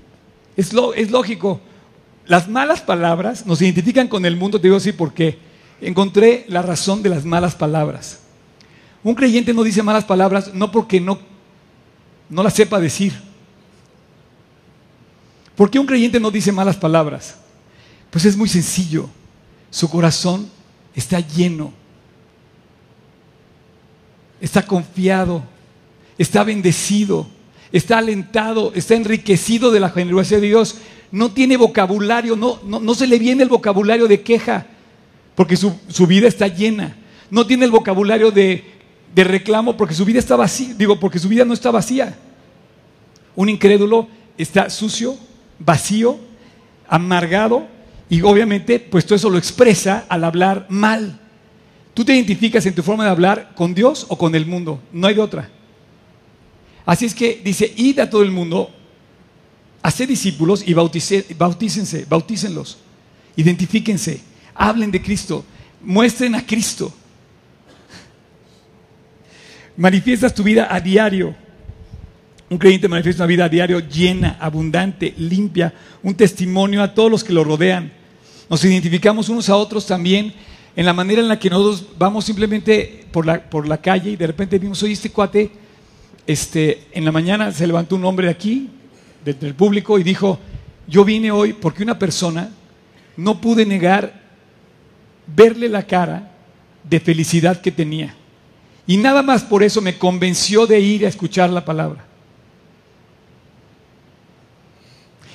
[0.56, 1.60] Es, lo, es lógico.
[2.24, 5.38] Las malas palabras nos identifican con el mundo, te digo así porque
[5.82, 8.20] encontré la razón de las malas palabras.
[9.04, 11.18] Un creyente no dice malas palabras no porque no,
[12.30, 13.12] no las sepa decir.
[15.54, 17.36] ¿Por qué un creyente no dice malas palabras?
[18.08, 19.10] Pues es muy sencillo.
[19.68, 20.48] Su corazón
[20.94, 21.74] está lleno,
[24.42, 25.44] está confiado,
[26.18, 27.28] está bendecido,
[27.70, 30.78] está alentado, está enriquecido de la generosidad de Dios.
[31.12, 34.66] No tiene vocabulario, no, no, se le viene el vocabulario de queja,
[35.36, 36.96] porque su, vida está llena.
[37.30, 38.64] No tiene el vocabulario de,
[39.14, 42.18] de reclamo, porque su vida está vacía, digo, porque su vida no está vacía.
[43.36, 45.16] Un incrédulo está sucio,
[45.60, 46.18] vacío,
[46.88, 47.68] amargado,
[48.10, 51.20] y obviamente, pues todo eso lo expresa al hablar mal.
[51.94, 55.06] Tú te identificas en tu forma de hablar con Dios o con el mundo, no
[55.06, 55.50] hay de otra.
[56.86, 58.70] Así es que dice, id a todo el mundo,
[59.82, 62.78] haced discípulos y bautícense, bautícenlos,
[63.36, 64.20] identifíquense,
[64.54, 65.44] hablen de Cristo,
[65.82, 66.92] muestren a Cristo.
[69.76, 71.34] Manifiestas tu vida a diario.
[72.50, 77.24] Un creyente manifiesta una vida a diario llena, abundante, limpia, un testimonio a todos los
[77.24, 77.90] que lo rodean.
[78.50, 80.34] Nos identificamos unos a otros también
[80.74, 84.16] en la manera en la que nosotros vamos simplemente por la, por la calle y
[84.16, 85.50] de repente vimos, oye, este cuate,
[86.26, 88.70] este, en la mañana se levantó un hombre de aquí,
[89.24, 90.38] del público, y dijo,
[90.86, 92.50] yo vine hoy porque una persona
[93.16, 94.20] no pude negar
[95.26, 96.32] verle la cara
[96.82, 98.14] de felicidad que tenía.
[98.86, 102.04] Y nada más por eso me convenció de ir a escuchar la palabra.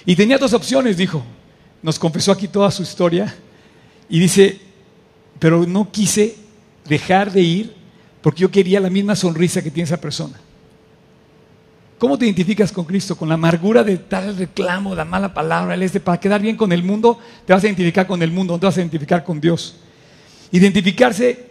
[0.06, 1.24] Y tenía dos opciones, dijo.
[1.82, 3.34] Nos confesó aquí toda su historia.
[4.10, 4.60] Y dice,
[5.40, 6.36] pero no quise
[6.88, 7.76] dejar de ir
[8.22, 10.36] porque yo quería la misma sonrisa que tiene esa persona.
[11.98, 13.16] ¿Cómo te identificas con Cristo?
[13.16, 16.72] Con la amargura de tal reclamo, la mala palabra, el este, para quedar bien con
[16.72, 19.42] el mundo, te vas a identificar con el mundo, no te vas a identificar con
[19.42, 19.78] Dios.
[20.52, 21.48] Identificarse,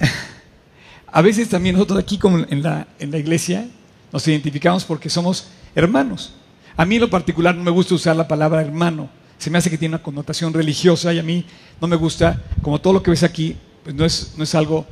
[1.06, 3.68] a veces también nosotros aquí como en la, en la iglesia,
[4.12, 6.32] nos identificamos porque somos hermanos.
[6.76, 9.19] A mí en lo particular no me gusta usar la palabra hermano.
[9.40, 11.46] Se me hace que tiene una connotación religiosa y a mí
[11.80, 14.84] no me gusta, como todo lo que ves aquí, pues no es, no es algo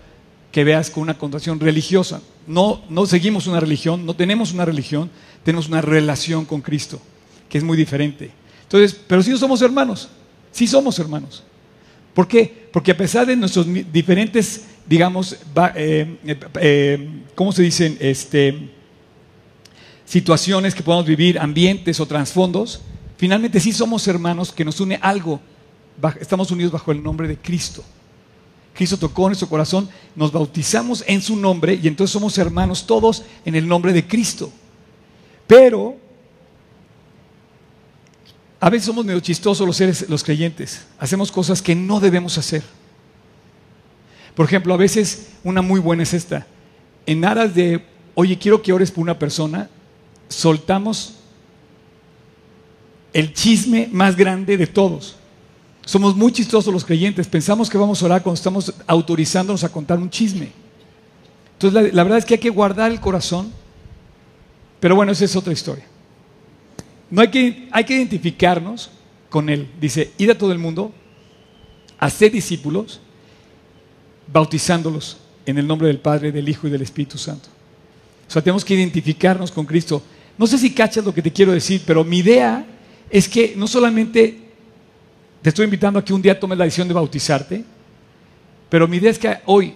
[0.51, 2.23] que veas con una connotación religiosa.
[2.47, 5.11] No, no seguimos una religión, no tenemos una religión,
[5.45, 6.99] tenemos una relación con Cristo,
[7.47, 8.31] que es muy diferente.
[8.63, 10.09] Entonces, pero sí somos hermanos,
[10.51, 11.43] sí somos hermanos.
[12.15, 12.71] ¿Por qué?
[12.73, 15.37] Porque a pesar de nuestros diferentes, digamos,
[15.75, 16.17] eh,
[16.59, 17.99] eh, ¿cómo se dicen?
[18.01, 18.71] Este,
[20.07, 22.81] situaciones que podamos vivir, ambientes o trasfondos,
[23.19, 25.41] finalmente sí somos hermanos que nos une algo.
[26.19, 27.85] Estamos unidos bajo el nombre de Cristo.
[28.73, 33.57] Cristo tocó nuestro corazón, nos bautizamos en su nombre y entonces somos hermanos todos en
[33.57, 34.53] el nombre de Cristo.
[35.49, 35.97] Pero
[38.61, 40.87] a veces somos medio chistosos los seres, los creyentes.
[40.99, 42.63] Hacemos cosas que no debemos hacer.
[44.37, 46.47] Por ejemplo, a veces una muy buena es esta.
[47.05, 49.69] En aras de, oye, quiero que ores por una persona,
[50.29, 51.18] soltamos
[53.13, 55.17] el chisme más grande de todos.
[55.85, 59.99] Somos muy chistosos los creyentes, pensamos que vamos a orar cuando estamos autorizándonos a contar
[59.99, 60.51] un chisme.
[61.55, 63.51] Entonces la, verdad es que hay que guardar el corazón,
[64.81, 65.87] pero bueno, esa es otra historia.
[67.11, 68.91] No hay que, hay que identificarnos
[69.31, 69.69] con Él.
[69.81, 70.93] Dice, id a todo el mundo,
[71.99, 73.01] hacer discípulos,
[74.31, 75.17] bautizándolos
[75.47, 77.49] en el nombre del Padre, del Hijo y del Espíritu Santo.
[78.29, 80.03] O sea, tenemos que identificarnos con Cristo.
[80.37, 82.65] No sé si cachas lo que te quiero decir, pero mi idea
[83.11, 84.39] es que no solamente
[85.43, 87.65] te estoy invitando a que un día tomes la decisión de bautizarte,
[88.69, 89.75] pero mi idea es que hoy,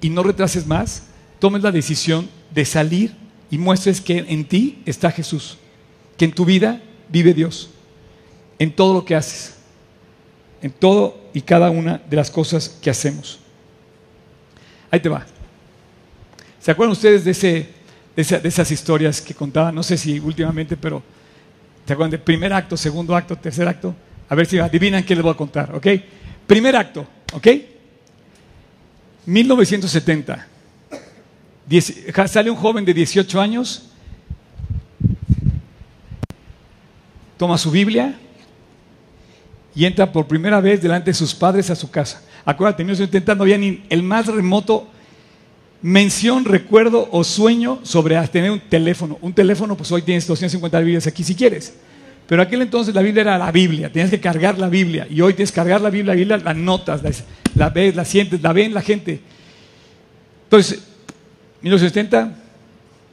[0.00, 1.04] y no retrases más,
[1.38, 3.14] tomes la decisión de salir
[3.50, 5.58] y muestres que en ti está Jesús,
[6.16, 7.70] que en tu vida vive Dios,
[8.58, 9.54] en todo lo que haces,
[10.60, 13.38] en todo y cada una de las cosas que hacemos.
[14.90, 15.24] Ahí te va.
[16.60, 17.68] ¿Se acuerdan ustedes de, ese,
[18.16, 19.74] de, esas historias que contaban?
[19.74, 21.02] No sé si últimamente, pero
[21.88, 23.96] ¿se acuerdan primer acto, segundo acto, tercer acto?
[24.28, 25.86] A ver si adivinan qué les voy a contar, ¿ok?
[26.46, 27.46] Primer acto, ¿ok?
[29.24, 30.46] 1970.
[32.26, 33.88] sale un joven de 18 años,
[37.38, 38.18] toma su Biblia
[39.74, 42.22] y entra por primera vez delante de sus padres a su casa.
[42.44, 43.56] Acuérdate, en 1970 no había
[43.88, 44.88] el más remoto
[45.82, 49.18] mención, recuerdo o sueño sobre tener un teléfono.
[49.20, 51.74] Un teléfono, pues hoy tienes 250 Biblias aquí si quieres.
[52.26, 55.06] Pero aquel entonces la Biblia era la Biblia, tenías que cargar la Biblia.
[55.08, 57.00] Y hoy tienes que cargar la Biblia, la Biblia la notas,
[57.54, 59.20] la, ves, la sientes, la ven la gente.
[60.44, 60.82] Entonces,
[61.62, 62.36] 1970,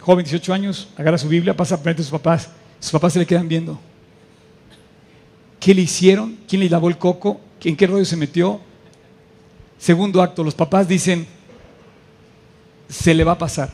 [0.02, 2.50] joven, 18 años, agarra su Biblia, pasa frente a sus papás.
[2.80, 3.80] Sus papás se le quedan viendo.
[5.60, 6.38] ¿Qué le hicieron?
[6.48, 7.40] ¿Quién le lavó el coco?
[7.64, 8.60] ¿En qué rollo se metió?
[9.78, 11.26] Segundo acto, los papás dicen,
[12.90, 13.70] se le va a pasar.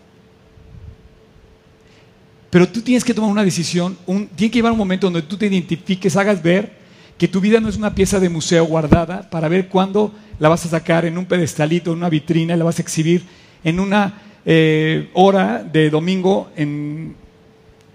[2.50, 5.38] Pero tú tienes que tomar una decisión, un, tiene que llevar un momento donde tú
[5.38, 6.78] te identifiques, hagas ver
[7.18, 10.66] que tu vida no es una pieza de museo guardada para ver cuándo la vas
[10.66, 13.24] a sacar en un pedestalito, en una vitrina, y la vas a exhibir
[13.64, 17.16] en una eh, hora de domingo en,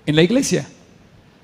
[0.04, 0.68] en la iglesia.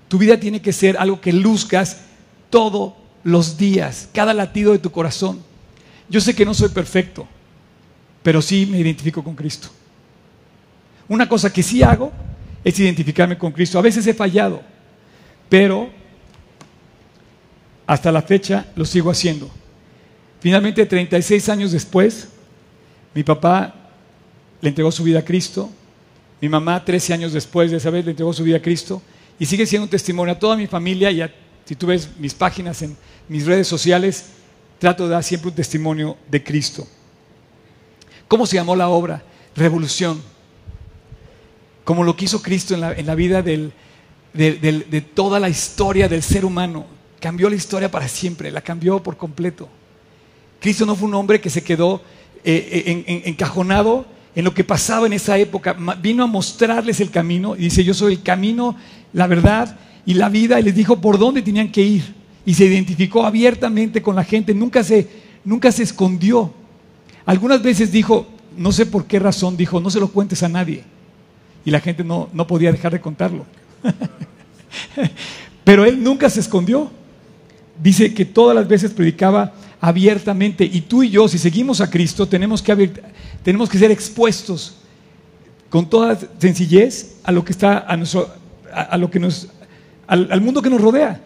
[0.08, 2.02] Tu vida tiene que ser algo que luzcas
[2.50, 5.40] todos los días, cada latido de tu corazón.
[6.08, 7.28] Yo sé que no soy perfecto,
[8.22, 9.68] pero sí me identifico con Cristo.
[11.08, 12.12] Una cosa que sí hago
[12.68, 13.78] es identificarme con Cristo.
[13.78, 14.60] A veces he fallado,
[15.48, 15.88] pero
[17.86, 19.50] hasta la fecha lo sigo haciendo.
[20.40, 22.28] Finalmente, 36 años después,
[23.14, 23.74] mi papá
[24.60, 25.70] le entregó su vida a Cristo,
[26.42, 29.00] mi mamá 13 años después de esa vez le entregó su vida a Cristo
[29.38, 31.24] y sigue siendo un testimonio a toda mi familia y
[31.64, 32.94] si tú ves mis páginas en
[33.28, 34.26] mis redes sociales,
[34.78, 36.86] trato de dar siempre un testimonio de Cristo.
[38.28, 39.22] ¿Cómo se llamó la obra?
[39.56, 40.20] Revolución
[41.88, 46.84] como lo que hizo Cristo en la, vida de, toda la historia del ser humano.
[47.18, 49.70] Cambió la historia para siempre, la cambió por completo.
[50.60, 52.02] Cristo no fue un hombre que se quedó
[52.44, 55.74] eh, eh, encajonado en lo que pasaba en esa época.
[56.02, 58.76] Vino a mostrarles el camino y dice, yo soy el camino,
[59.14, 60.60] la verdad y la vida.
[60.60, 62.14] Y les dijo por dónde tenían que ir.
[62.44, 65.08] Y se identificó abiertamente con la gente, nunca se,
[65.42, 66.52] nunca se escondió.
[67.24, 68.26] Algunas veces dijo,
[68.58, 70.84] no sé por qué razón, dijo, no se lo cuentes a nadie
[71.64, 73.44] y la gente no, no podía dejar de contarlo.
[75.64, 76.90] Pero él nunca se escondió.
[77.82, 80.64] Dice que todas las veces predicaba abiertamente.
[80.64, 82.90] Y tú y yo, si seguimos a Cristo, tenemos que,
[83.42, 84.76] tenemos que ser expuestos.
[85.68, 88.32] con toda sencillez a lo que está a, nuestro,
[88.72, 89.48] a, lo que nos,
[90.06, 91.20] al, al mundo que nos rodea.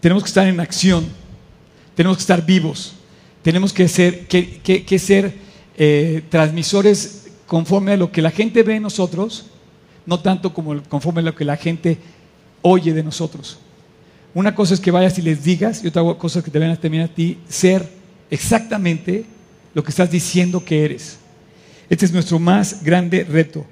[0.00, 1.06] Tenemos que estar en acción,
[1.94, 2.94] tenemos que estar vivos,
[3.42, 5.34] tenemos que ser, que, que, ser
[5.76, 9.46] eh, transmisores conforme a lo que la gente ve en nosotros,
[10.06, 11.98] no tanto como conforme a lo que la gente
[12.62, 13.58] oye de nosotros.
[14.34, 16.76] Una cosa es que vayas y les digas, y otra cosa es que te vean
[16.76, 17.88] también a ti ser
[18.30, 19.24] exactamente
[19.74, 21.18] lo que estás diciendo que eres.
[21.88, 23.66] Este es nuestro más grande reto.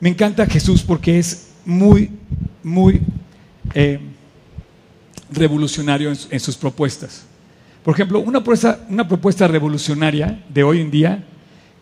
[0.00, 2.10] Me encanta Jesús porque es muy,
[2.62, 3.00] muy
[3.74, 4.00] eh,
[5.30, 7.22] revolucionario en, sus propuestas.
[7.84, 8.42] Por ejemplo, una
[9.08, 11.24] propuesta, revolucionaria de hoy en día,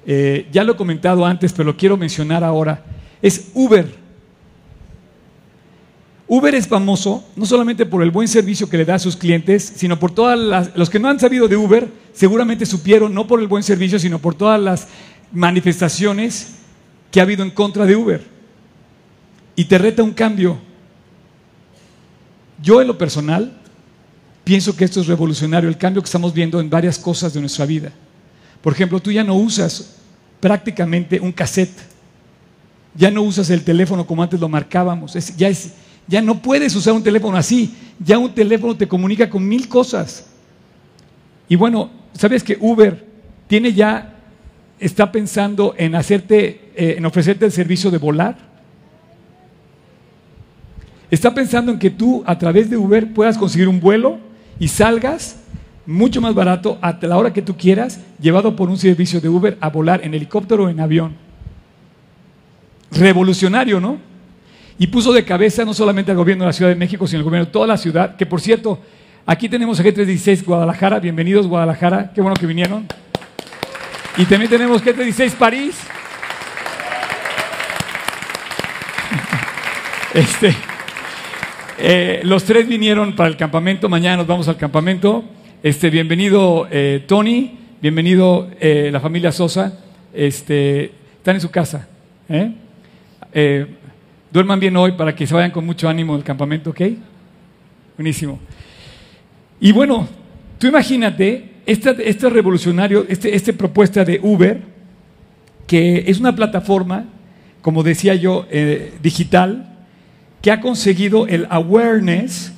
[0.06, 2.84] eh, ya lo he comentado antes, pero lo quiero mencionar ahora,
[3.20, 4.08] es Uber.
[6.28, 9.72] Uber es famoso no solamente por el buen servicio que le da a sus clientes,
[9.76, 10.76] sino por todas las...
[10.76, 14.18] Los que no han sabido de Uber seguramente supieron, no por el buen servicio, sino
[14.18, 14.88] por todas las
[15.32, 16.56] manifestaciones
[17.10, 18.22] que ha habido en contra de Uber.
[19.56, 20.58] Y te reta un cambio.
[22.62, 23.58] Yo en lo personal
[24.48, 27.66] pienso que esto es revolucionario, el cambio que estamos viendo en varias cosas de nuestra
[27.66, 27.92] vida.
[28.62, 29.96] Por ejemplo, tú ya no usas
[30.40, 31.76] prácticamente un cassette,
[32.94, 35.72] ya no usas el teléfono como antes lo marcábamos, ya es
[36.08, 37.74] ya no puedes usar un teléfono así.
[38.02, 40.26] Ya un teléfono te comunica con mil cosas.
[41.48, 43.06] Y bueno, ¿sabes que Uber
[43.46, 44.14] tiene ya,
[44.80, 48.38] está pensando en hacerte, eh, en ofrecerte el servicio de volar?
[51.10, 54.18] Está pensando en que tú a través de Uber puedas conseguir un vuelo
[54.58, 55.40] y salgas
[55.86, 59.56] mucho más barato a la hora que tú quieras, llevado por un servicio de Uber
[59.60, 61.16] a volar en helicóptero o en avión.
[62.90, 64.08] Revolucionario, ¿no?
[64.78, 67.24] y puso de cabeza no solamente al gobierno de la Ciudad de México, sino al
[67.24, 68.80] gobierno de toda la ciudad, que por cierto,
[69.26, 72.86] aquí tenemos a G316 Guadalajara, bienvenidos Guadalajara, qué bueno que vinieron.
[74.16, 75.76] Y también tenemos G316 París.
[80.14, 80.56] Este,
[81.80, 85.24] eh, los tres vinieron para el campamento, mañana nos vamos al campamento.
[85.62, 89.78] Este, bienvenido eh, Tony, bienvenido eh, la familia Sosa,
[90.12, 90.86] este,
[91.16, 91.88] están en su casa.
[94.32, 96.80] Duerman bien hoy para que se vayan con mucho ánimo del campamento, ¿ok?
[97.96, 98.40] Buenísimo.
[99.60, 100.08] Y bueno,
[100.58, 104.62] tú imagínate, este, revolucionario, esta este propuesta de Uber,
[105.68, 107.04] que es una plataforma,
[107.62, 108.46] como decía yo,
[109.00, 109.77] digital,
[110.40, 112.52] que ha conseguido el awareness,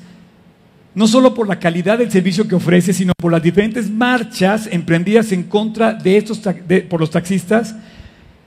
[0.94, 5.32] no solo por la calidad del servicio que ofrece, sino por las diferentes marchas emprendidas
[5.32, 6.40] en contra de estos
[6.88, 7.74] por los taxistas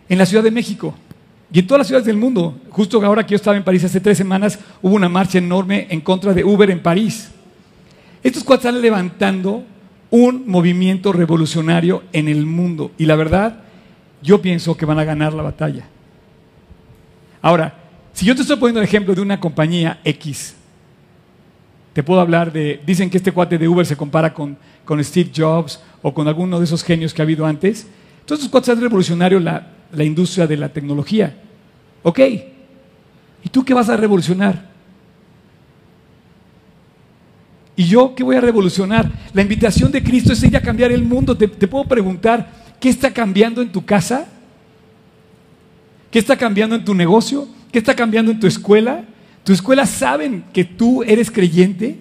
[0.10, 0.94] en la Ciudad de México.
[1.52, 4.00] Y en todas las ciudades del mundo, justo ahora que yo estaba en París hace
[4.00, 7.30] tres semanas, hubo una marcha enorme en contra de Uber en París.
[8.24, 9.64] Estos cuatro están levantando
[10.10, 12.92] un movimiento revolucionario en el mundo.
[12.98, 13.60] Y la verdad,
[14.22, 15.86] yo pienso que van a ganar la batalla.
[17.42, 17.83] Ahora,
[18.14, 20.56] si yo te estoy poniendo el ejemplo de una compañía X,
[21.94, 25.32] te puedo hablar de, dicen que este cuate de Uber se compara con, con Steve
[25.36, 27.88] Jobs o con alguno de esos genios que ha habido antes.
[28.20, 31.36] Entonces, estos cuates han revolucionario la, la industria de la tecnología.
[32.02, 32.20] Ok,
[33.44, 34.74] ¿y tú qué vas a revolucionar?
[37.76, 39.10] ¿Y yo qué voy a revolucionar?
[39.34, 41.36] La invitación de Cristo es ir a cambiar el mundo.
[41.36, 44.28] Te, te, puedo preguntar, ¿qué está cambiando en tu casa?
[46.12, 47.48] ¿Qué está cambiando en tu negocio?
[47.74, 49.04] ¿Qué está cambiando en tu escuela?
[49.44, 51.98] ¿Tu escuela saben que tú eres creyente?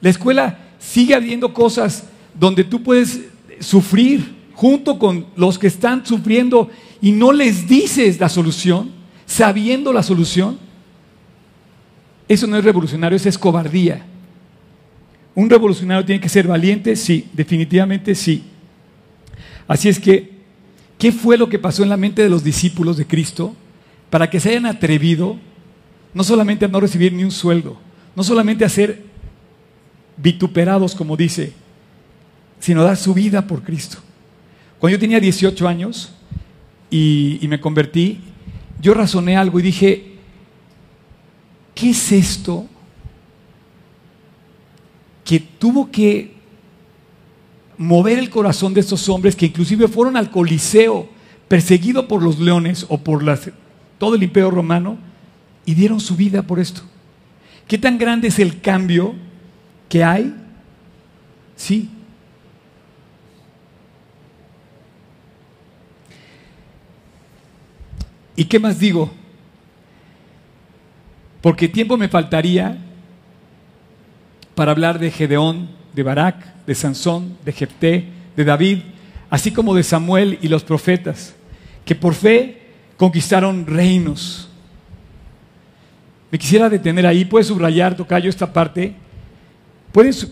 [0.00, 3.20] La escuela sigue habiendo cosas donde tú puedes
[3.60, 6.70] sufrir junto con los que están sufriendo
[7.02, 8.90] y no les dices la solución,
[9.26, 10.58] sabiendo la solución,
[12.26, 14.06] eso no es revolucionario, eso es cobardía.
[15.34, 18.42] Un revolucionario tiene que ser valiente, sí, definitivamente sí.
[19.66, 20.30] Así es que,
[20.96, 23.54] ¿qué fue lo que pasó en la mente de los discípulos de Cristo
[24.10, 25.38] para que se hayan atrevido
[26.14, 27.78] no solamente a no recibir ni un sueldo,
[28.16, 29.04] no solamente a ser
[30.16, 31.52] vituperados, como dice,
[32.58, 33.98] sino a dar su vida por Cristo?
[34.78, 36.12] Cuando yo tenía 18 años,
[36.90, 38.20] y, me convertí,
[38.80, 40.12] yo razoné algo y dije,
[41.74, 42.66] ¿qué es esto
[45.24, 46.34] que tuvo que
[47.76, 51.08] mover el corazón de estos hombres que inclusive fueron al Coliseo
[51.46, 53.22] perseguidos por los leones o por
[53.98, 54.96] todo el imperio romano
[55.66, 56.82] y dieron su vida por esto?
[57.66, 59.14] ¿Qué tan grande es el cambio
[59.88, 60.34] que hay?
[61.56, 61.90] Sí,
[68.38, 69.10] ¿Y qué más digo?
[71.40, 72.78] Porque tiempo me faltaría
[74.54, 78.04] para hablar de Gedeón, de Barak, de Sansón, de Jepté,
[78.36, 78.78] de David,
[79.28, 81.34] así como de Samuel y los profetas,
[81.84, 82.67] que por fe
[82.98, 84.50] conquistaron reinos.
[86.30, 88.94] Me quisiera detener ahí, puedes subrayar, tocayo, esta parte.
[89.92, 90.26] ¿Puedes,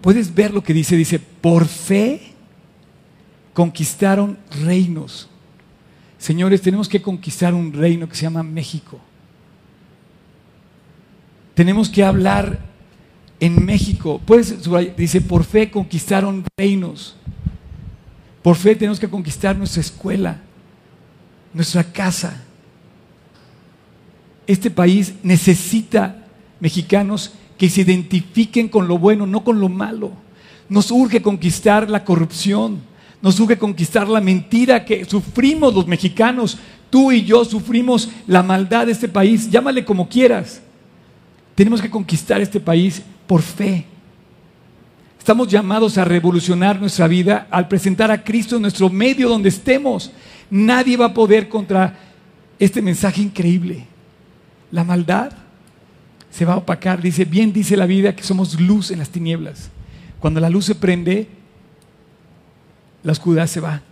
[0.00, 2.30] puedes ver lo que dice, dice, por fe
[3.52, 5.28] conquistaron reinos.
[6.16, 8.98] Señores, tenemos que conquistar un reino que se llama México.
[11.54, 12.60] Tenemos que hablar
[13.38, 14.20] en México.
[14.24, 14.54] Pues
[14.96, 17.16] dice, por fe conquistaron reinos.
[18.42, 20.40] Por fe tenemos que conquistar nuestra escuela,
[21.52, 22.42] nuestra casa.
[24.46, 26.24] Este país necesita
[26.58, 30.12] mexicanos que se identifiquen con lo bueno, no con lo malo.
[30.68, 32.80] Nos urge conquistar la corrupción.
[33.22, 36.58] Nos urge conquistar la mentira que sufrimos los mexicanos.
[36.88, 39.50] Tú y yo sufrimos la maldad de este país.
[39.50, 40.62] Llámale como quieras.
[41.54, 43.84] Tenemos que conquistar este país por fe.
[45.18, 50.10] Estamos llamados a revolucionar nuestra vida al presentar a Cristo en nuestro medio donde estemos.
[50.50, 51.96] Nadie va a poder contra
[52.58, 53.86] este mensaje increíble.
[54.70, 55.32] La maldad
[56.30, 57.00] se va a opacar.
[57.00, 59.70] Dice, bien dice la vida que somos luz en las tinieblas.
[60.18, 61.28] Cuando la luz se prende,
[63.02, 63.82] la oscuridad se va.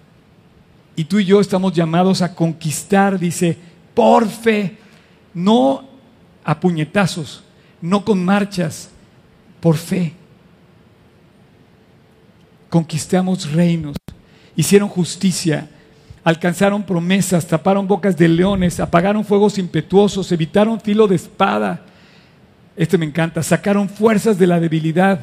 [0.96, 3.56] Y tú y yo estamos llamados a conquistar, dice,
[3.94, 4.76] por fe,
[5.32, 5.88] no
[6.44, 7.44] a puñetazos,
[7.80, 8.90] no con marchas,
[9.61, 10.12] por fe.
[12.68, 13.96] Conquistamos reinos,
[14.56, 15.70] hicieron justicia,
[16.28, 21.80] alcanzaron promesas, taparon bocas de leones, apagaron fuegos impetuosos, evitaron filo de espada.
[22.76, 25.18] Este me encanta, sacaron fuerzas de la debilidad.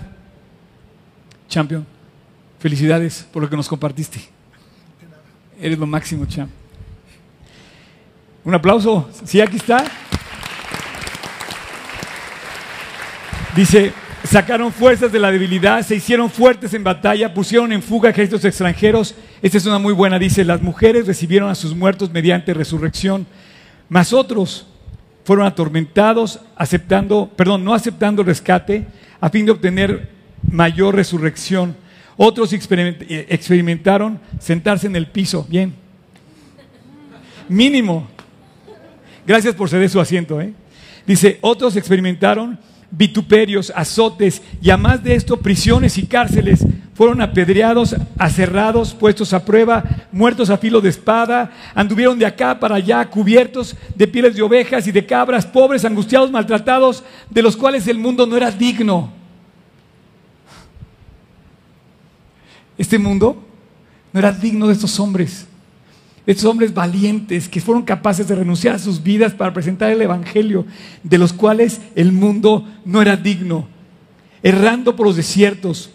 [1.47, 1.85] Champion.
[2.57, 4.19] Felicidades por lo que nos compartiste.
[5.61, 6.49] Eres lo máximo, Cham.
[8.43, 9.07] Un aplauso.
[9.25, 9.85] Sí, aquí está.
[13.55, 13.93] Dice,
[14.25, 19.15] sacaron fuerzas de la debilidad, se hicieron fuertes en batalla, pusieron en fuga ejércitos extranjeros.
[19.41, 23.25] Esta es una muy buena, dice, las mujeres recibieron a sus muertos mediante resurrección,
[23.89, 24.67] mas otros
[25.25, 28.85] fueron atormentados aceptando, perdón, no aceptando rescate
[29.19, 30.09] a fin de obtener
[30.49, 31.75] mayor resurrección.
[32.17, 35.45] Otros eh, experimentaron sentarse en el piso.
[35.49, 35.73] Bien.
[37.49, 38.07] Mínimo.
[39.25, 40.39] Gracias por ceder su asiento.
[40.39, 40.53] ¿eh?
[41.05, 42.57] Dice, otros experimentaron
[42.91, 46.65] vituperios, azotes y además de esto prisiones y cárceles.
[46.93, 52.75] Fueron apedreados, aserrados, puestos a prueba, muertos a filo de espada, anduvieron de acá para
[52.75, 57.87] allá cubiertos de pieles de ovejas y de cabras, pobres, angustiados, maltratados, de los cuales
[57.87, 59.11] el mundo no era digno.
[62.77, 63.43] Este mundo
[64.13, 65.47] no era digno de estos hombres,
[66.25, 70.65] estos hombres valientes que fueron capaces de renunciar a sus vidas para presentar el Evangelio,
[71.03, 73.67] de los cuales el mundo no era digno,
[74.41, 75.91] errando por los desiertos,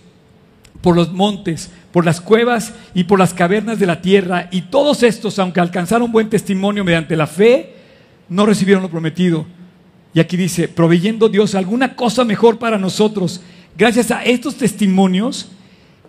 [0.81, 4.49] por los montes, por las cuevas y por las cavernas de la tierra.
[4.51, 7.75] Y todos estos, aunque alcanzaron buen testimonio mediante la fe,
[8.29, 9.47] no recibieron lo prometido.
[10.15, 13.41] Y aquí dice, proveyendo Dios alguna cosa mejor para nosotros,
[13.77, 15.51] gracias a estos testimonios,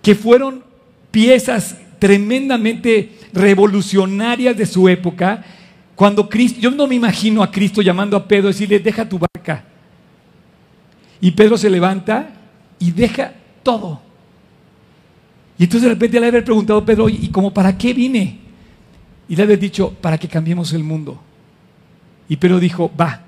[0.01, 0.63] que fueron
[1.11, 5.43] piezas tremendamente revolucionarias de su época,
[5.95, 9.19] cuando Cristo, yo no me imagino a Cristo llamando a Pedro y decirle, deja tu
[9.19, 9.63] barca.
[11.19, 12.29] Y Pedro se levanta
[12.79, 14.01] y deja todo.
[15.57, 18.39] Y entonces de repente le haber preguntado a Pedro, ¿y cómo para qué vine?
[19.29, 21.21] Y le haber dicho, para que cambiemos el mundo.
[22.27, 23.21] Y Pedro dijo, va.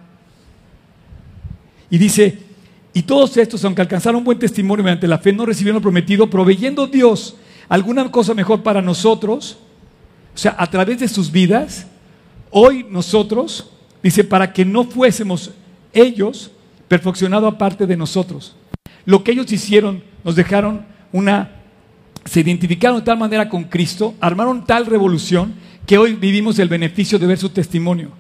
[1.89, 2.39] Y dice,
[2.93, 6.87] y todos estos, aunque alcanzaron buen testimonio mediante la fe, no recibieron lo prometido, proveyendo
[6.87, 7.35] Dios
[7.69, 9.57] alguna cosa mejor para nosotros,
[10.33, 11.87] o sea, a través de sus vidas,
[12.49, 13.71] hoy nosotros,
[14.01, 15.51] dice, para que no fuésemos
[15.93, 16.51] ellos
[16.87, 18.55] perfeccionados aparte de nosotros.
[19.05, 21.51] Lo que ellos hicieron, nos dejaron una,
[22.25, 25.53] se identificaron de tal manera con Cristo, armaron tal revolución,
[25.85, 28.11] que hoy vivimos el beneficio de ver su testimonio.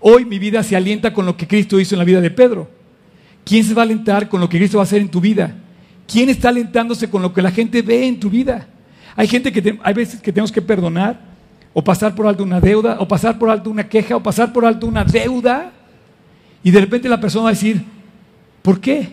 [0.00, 2.70] Hoy mi vida se alienta con lo que Cristo hizo en la vida de Pedro.
[3.44, 5.56] ¿Quién se va a alentar con lo que Cristo va a hacer en tu vida?
[6.06, 8.66] ¿Quién está alentándose con lo que la gente ve en tu vida?
[9.14, 11.35] Hay gente que hay veces que tenemos que perdonar
[11.78, 14.64] o pasar por alto una deuda o pasar por alto una queja o pasar por
[14.64, 15.72] alto una deuda
[16.62, 17.82] y de repente la persona va a decir,
[18.62, 19.10] ¿por qué?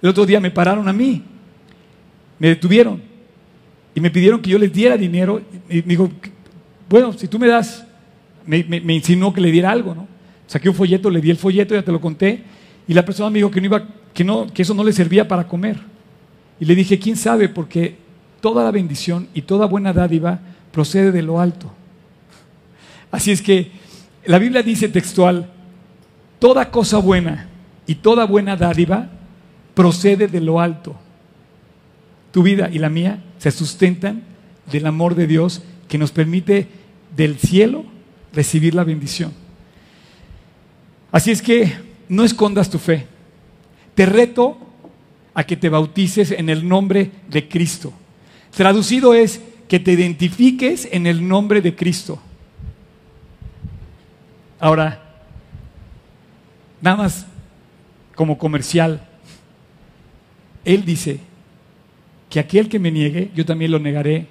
[0.00, 1.24] El otro día me pararon a mí,
[2.38, 3.02] me detuvieron
[3.96, 6.08] y me pidieron que yo les diera dinero y me dijo,
[6.88, 7.84] bueno, si tú me das,
[8.46, 10.06] me, me insinuó que le diera algo, ¿no?
[10.46, 12.44] Saqué un folleto, le di el folleto, ya te lo conté,
[12.86, 15.26] y la persona me dijo que, no iba, que, no, que eso no le servía
[15.26, 15.80] para comer.
[16.60, 17.48] Y le dije, ¿quién sabe?
[17.48, 17.96] Porque
[18.42, 20.40] toda la bendición y toda buena dádiva
[20.72, 21.72] procede de lo alto.
[23.12, 23.70] Así es que
[24.26, 25.48] la Biblia dice textual,
[26.40, 27.48] toda cosa buena
[27.86, 29.08] y toda buena dádiva
[29.74, 30.96] procede de lo alto.
[32.32, 34.24] Tu vida y la mía se sustentan
[34.70, 36.66] del amor de Dios que nos permite
[37.16, 37.84] del cielo
[38.32, 39.32] recibir la bendición.
[41.12, 41.72] Así es que
[42.08, 43.06] no escondas tu fe.
[43.94, 44.58] Te reto
[45.32, 47.92] a que te bautices en el nombre de Cristo.
[48.54, 52.20] Traducido es que te identifiques en el nombre de Cristo.
[54.60, 55.02] Ahora,
[56.80, 57.26] nada más
[58.14, 59.06] como comercial,
[60.64, 61.18] Él dice
[62.28, 64.26] que aquel que me niegue, yo también lo negaré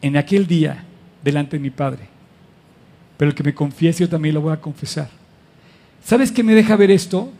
[0.00, 0.84] en aquel día
[1.24, 2.08] delante de mi Padre.
[3.16, 5.10] Pero el que me confiese, yo también lo voy a confesar.
[6.04, 7.32] ¿Sabes qué me deja ver esto?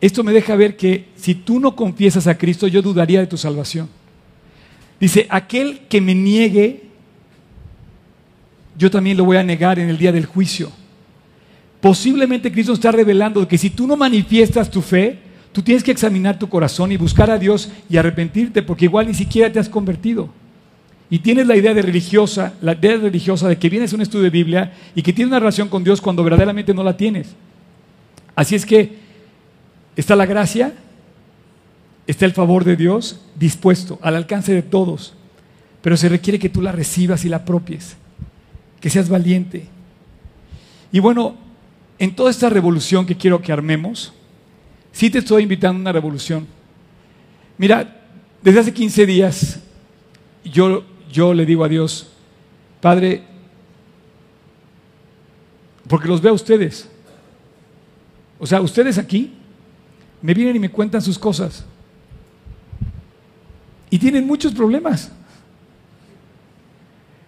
[0.00, 3.36] Esto me deja ver que si tú no confiesas a Cristo, yo dudaría de tu
[3.36, 3.88] salvación.
[4.98, 6.84] Dice, aquel que me niegue,
[8.78, 10.72] yo también lo voy a negar en el día del juicio.
[11.80, 15.18] Posiblemente Cristo está revelando que si tú no manifiestas tu fe,
[15.52, 19.14] tú tienes que examinar tu corazón y buscar a Dios y arrepentirte, porque igual ni
[19.14, 20.28] siquiera te has convertido.
[21.08, 24.24] Y tienes la idea de religiosa, la idea religiosa de que vienes a un estudio
[24.24, 27.34] de Biblia y que tienes una relación con Dios cuando verdaderamente no la tienes.
[28.36, 28.99] Así es que
[29.96, 30.74] está la gracia,
[32.06, 35.14] está el favor de Dios dispuesto al alcance de todos,
[35.82, 37.96] pero se requiere que tú la recibas y la apropies,
[38.80, 39.66] que seas valiente.
[40.92, 41.36] Y bueno,
[41.98, 44.12] en toda esta revolución que quiero que armemos,
[44.92, 46.46] sí te estoy invitando a una revolución.
[47.58, 48.02] Mira,
[48.42, 49.60] desde hace 15 días
[50.44, 52.08] yo yo le digo a Dios,
[52.80, 53.22] Padre,
[55.88, 56.88] porque los veo a ustedes.
[58.38, 59.34] O sea, ustedes aquí
[60.22, 61.64] me vienen y me cuentan sus cosas.
[63.88, 65.10] Y tienen muchos problemas.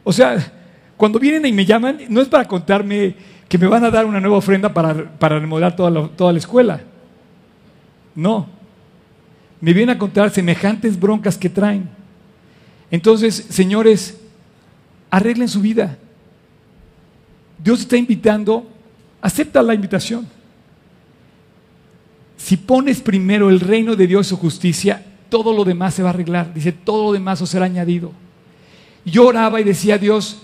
[0.05, 0.53] O sea,
[0.97, 3.14] cuando vienen y me llaman, no es para contarme
[3.49, 6.80] que me van a dar una nueva ofrenda para, para remodelar toda toda la escuela.
[8.14, 8.47] No.
[9.61, 11.88] Me vienen a contar semejantes broncas que traen.
[12.90, 14.20] Entonces, señores,
[15.11, 15.99] arreglen su vida.
[17.62, 18.68] Dios está invitando,
[19.20, 20.26] acepta la invitación.
[22.43, 26.09] Si pones primero el reino de Dios y su justicia, todo lo demás se va
[26.09, 26.53] a arreglar.
[26.53, 28.11] Dice, todo lo demás os será añadido.
[29.05, 30.38] Yo oraba y decía Dios,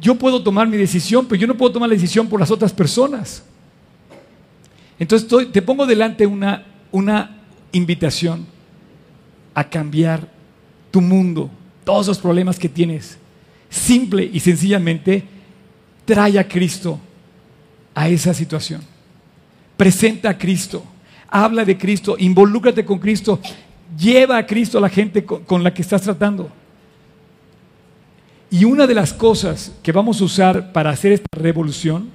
[0.00, 2.72] yo puedo tomar mi decisión, pero yo no puedo tomar la decisión por las otras
[2.72, 3.44] personas.
[4.98, 7.42] Entonces te pongo delante una, una
[7.72, 8.46] invitación
[9.52, 10.26] a cambiar
[10.90, 11.50] tu mundo,
[11.84, 13.18] todos los problemas que tienes.
[13.68, 15.22] Simple y sencillamente,
[16.06, 16.98] trae a Cristo
[17.94, 18.91] a esa situación.
[19.76, 20.84] Presenta a Cristo,
[21.28, 23.40] habla de Cristo, involúcrate con Cristo,
[23.98, 26.50] lleva a Cristo a la gente con, la que estás tratando.
[28.50, 32.10] Y una de las cosas que vamos a usar para hacer esta revolución,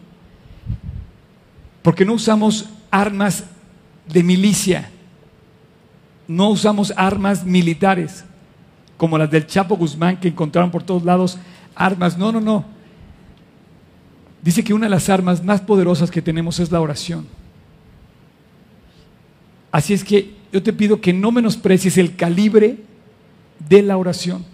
[1.82, 3.44] porque no usamos armas
[4.08, 4.90] de milicia,
[6.28, 8.24] no usamos armas militares,
[8.98, 11.38] como las del Chapo Guzmán que encontraron por todos lados
[11.76, 12.18] armas.
[12.18, 12.66] No, no, no.
[14.42, 17.28] Dice que una de las armas más poderosas que tenemos es la oración.
[19.72, 22.78] Así es que yo te pido que no menosprecies el calibre
[23.68, 24.46] de la oración.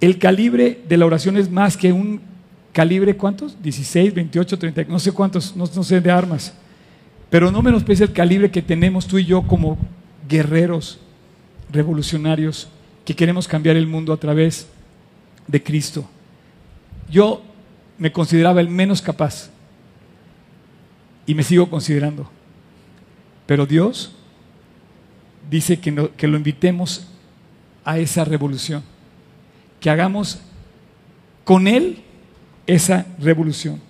[0.00, 2.20] El calibre de la oración es más que un
[2.72, 3.60] calibre, ¿cuántos?
[3.62, 6.54] 16, 28, 30, no sé cuántos, no, sé de armas.
[7.28, 9.78] Pero no menosprecies el calibre que tenemos tú y yo como
[10.28, 10.98] guerreros
[11.70, 12.68] revolucionarios
[13.04, 14.66] que queremos cambiar el mundo a través
[15.46, 16.08] de Cristo.
[17.10, 17.42] Yo
[17.98, 19.50] me consideraba el menos capaz
[21.26, 22.30] y me sigo considerando.
[23.50, 24.12] Pero Dios
[25.50, 27.08] dice que, que lo invitemos
[27.84, 28.80] a esa revolución,
[29.80, 30.38] que hagamos
[31.42, 31.98] con Él
[32.68, 33.80] esa revolución.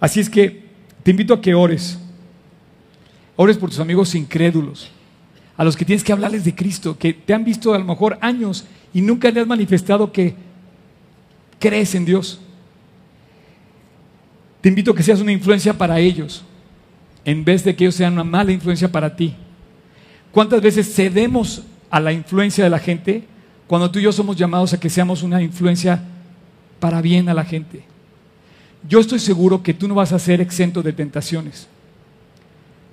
[0.00, 0.64] Así es que
[1.04, 1.96] te invito a que ores,
[3.36, 4.90] ores por tus amigos incrédulos
[5.56, 8.18] a los que tienes que hablarles de Cristo, que te han visto a lo mejor
[8.20, 10.34] años y nunca le has manifestado que
[11.60, 12.40] crees en Dios.
[14.60, 16.44] Te invito a que seas una influencia para ellos,
[17.24, 19.34] en vez de que ellos sean una mala influencia para ti.
[20.30, 23.24] ¿Cuántas veces cedemos a la influencia de la gente
[23.66, 26.02] cuando tú y yo somos llamados a que seamos una influencia
[26.80, 27.84] para bien a la gente?
[28.88, 31.68] Yo estoy seguro que tú no vas a ser exento de tentaciones,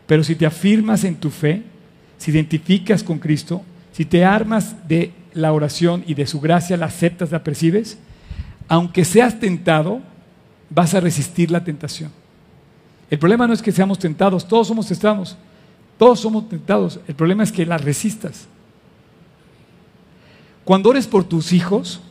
[0.06, 1.64] pero si te afirmas en tu fe,
[2.18, 6.88] si identificas con Cristo, si te armas de la oración y de su gracia, la
[6.88, 7.98] aceptas, la percibes,
[8.68, 10.02] aunque seas tentado,
[10.70, 12.12] vas a resistir la tentación.
[13.10, 15.36] El problema no es que seamos tentados, todos somos tentados,
[15.98, 18.48] todos somos tentados, el problema es que la resistas.
[20.64, 22.02] Cuando ores por tus hijos,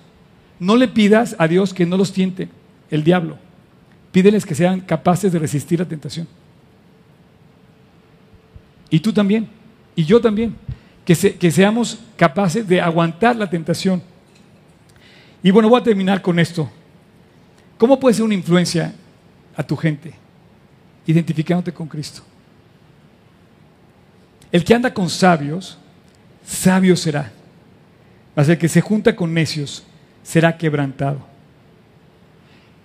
[0.59, 2.49] no le pidas a Dios que no los tiente
[2.90, 3.36] el diablo,
[4.11, 6.26] pídeles que sean capaces de resistir la tentación.
[8.90, 9.49] Y tú también.
[9.94, 10.57] Y yo también.
[11.05, 11.14] Que,
[11.51, 14.03] seamos capaces de aguantar la tentación.
[15.42, 16.70] Y bueno, voy a terminar con esto.
[17.78, 18.92] ¿Cómo puedes ser una influencia
[19.57, 20.12] a tu gente?
[21.09, 22.20] Identificándote con Cristo.
[24.52, 25.78] El que anda con sabios,
[26.44, 27.32] sabio será.
[28.36, 29.84] Mas el que se junta con necios
[30.22, 31.26] será quebrantado.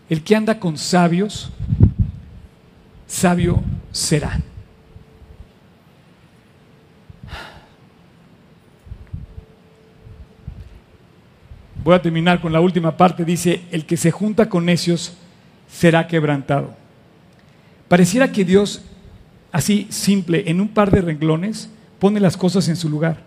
[0.10, 1.52] El que anda con sabios,
[3.08, 3.62] sabio
[3.92, 4.40] será.
[11.84, 13.26] Voy a terminar con la última parte.
[13.26, 15.14] Dice, el que se junta con necios
[15.68, 16.83] será quebrantado.
[17.94, 18.82] Pareciera que Dios,
[19.52, 21.70] así simple, en un par de renglones,
[22.00, 23.18] pone las cosas en su lugar.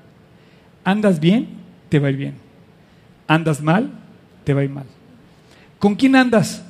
[0.82, 1.46] Andas bien,
[1.88, 2.34] te va a ir bien.
[3.28, 3.92] Andas mal,
[4.42, 4.86] te va a ir mal.
[5.78, 6.64] ¿Con quién andas?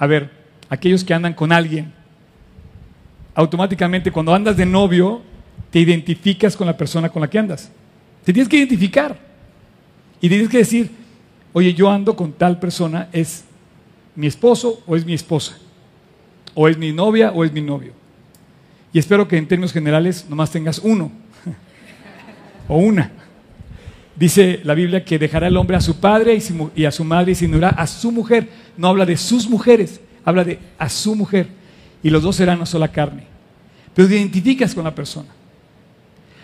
[0.00, 0.32] A ver,
[0.68, 1.92] aquellos que andan con alguien.
[3.36, 5.22] Automáticamente cuando andas de novio,
[5.70, 7.70] te identificas con la persona con la que andas.
[8.24, 9.16] Te tienes que identificar.
[10.20, 10.90] Y tienes que decir,
[11.52, 13.44] oye, yo ando con tal persona, es
[14.16, 15.56] mi esposo o es mi esposa,
[16.54, 17.92] o es mi novia o es mi novio.
[18.92, 21.10] Y espero que en términos generales nomás tengas uno
[22.68, 23.10] o una.
[24.14, 26.38] Dice la Biblia que dejará el hombre a su padre
[26.76, 28.48] y a su madre y se unirá a su mujer.
[28.76, 31.48] No habla de sus mujeres, habla de a su mujer.
[32.02, 33.24] Y los dos serán una sola carne.
[33.94, 35.28] Pero te identificas con la persona.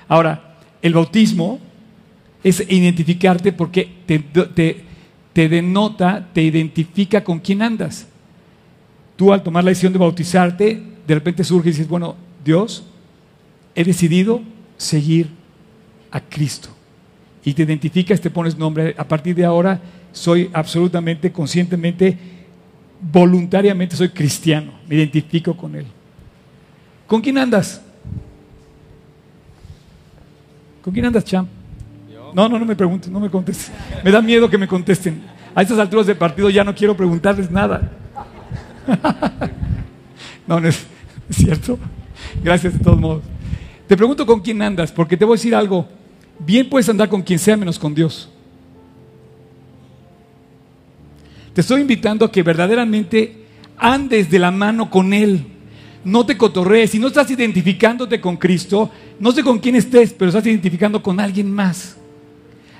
[0.08, 1.58] Ahora, el bautismo
[2.42, 8.06] es identificarte porque te, denota, te identifica con quién andas.
[9.18, 12.14] Tú al tomar la decisión de bautizarte, de repente surge y dices, bueno,
[12.44, 12.84] Dios,
[13.74, 14.40] he decidido
[14.76, 15.28] seguir
[16.12, 16.68] a Cristo.
[17.42, 18.94] Y te identificas, te pones nombre.
[18.96, 19.80] A partir de ahora
[20.12, 22.16] soy absolutamente, conscientemente,
[23.00, 24.70] voluntariamente soy cristiano.
[24.88, 25.86] Me identifico con Él.
[27.08, 27.82] ¿Con quién andas?
[30.80, 31.48] ¿Con quién andas, champ?
[32.32, 33.74] No, no, no me pregunten, no me contesten.
[34.04, 35.20] Me da miedo que me contesten.
[35.56, 37.90] A estas alturas del partido ya no quiero preguntarles nada.
[40.46, 40.86] No, no es,
[41.28, 41.78] cierto.
[42.42, 43.22] Gracias de todos modos.
[43.86, 45.86] Te pregunto con quién andas, porque te voy a decir algo.
[46.38, 48.30] Bien puedes andar con quien sea menos con Dios.
[51.52, 53.44] Te estoy invitando a que verdaderamente
[53.76, 55.44] andes de la mano con Él.
[56.04, 56.90] No te cotorrees.
[56.92, 61.20] Si no estás identificándote con Cristo, no sé con quién estés, pero estás identificando con
[61.20, 61.98] alguien más.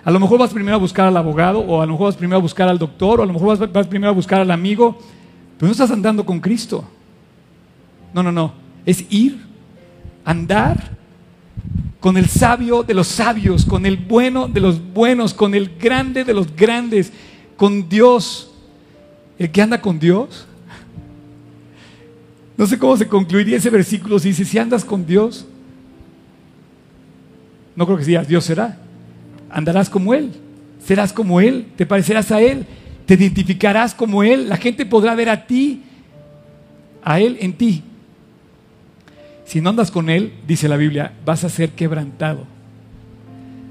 [0.04, 2.38] A lo mejor vas primero a buscar al abogado, o a lo mejor vas primero
[2.38, 4.98] a buscar al doctor, o a lo mejor vas, primero a buscar al amigo,
[5.58, 6.84] pero no estás andando con Cristo.
[8.14, 8.54] No, no, no.
[8.86, 9.38] Es ir,
[10.24, 10.96] andar
[12.00, 16.24] con el sabio de los sabios, con el bueno de los buenos, con el grande
[16.24, 17.12] de los grandes,
[17.56, 18.52] con Dios.
[19.38, 20.46] El que anda con Dios.
[22.56, 25.46] No sé cómo se concluiría ese versículo si dice, si andas con Dios,
[27.76, 28.78] no creo que sea Dios será
[29.50, 30.30] andarás como Él,
[30.84, 32.66] serás como Él, te parecerás a Él,
[33.08, 35.82] te identificarás como Él, la gente podrá ver a ti,
[37.02, 37.82] a Él en ti.
[39.46, 42.44] Si no andas con Él, dice la Biblia, vas a ser quebrantado.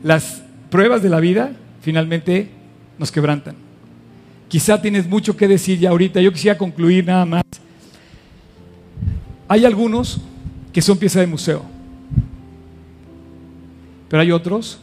[0.03, 2.49] Las pruebas de la vida finalmente
[2.97, 3.55] nos quebrantan.
[4.47, 7.43] Quizá tienes mucho que decir ya ahorita, yo quisiera concluir nada más.
[9.47, 10.19] Hay algunos
[10.73, 11.63] que son pieza de museo,
[14.09, 14.79] pero hay otros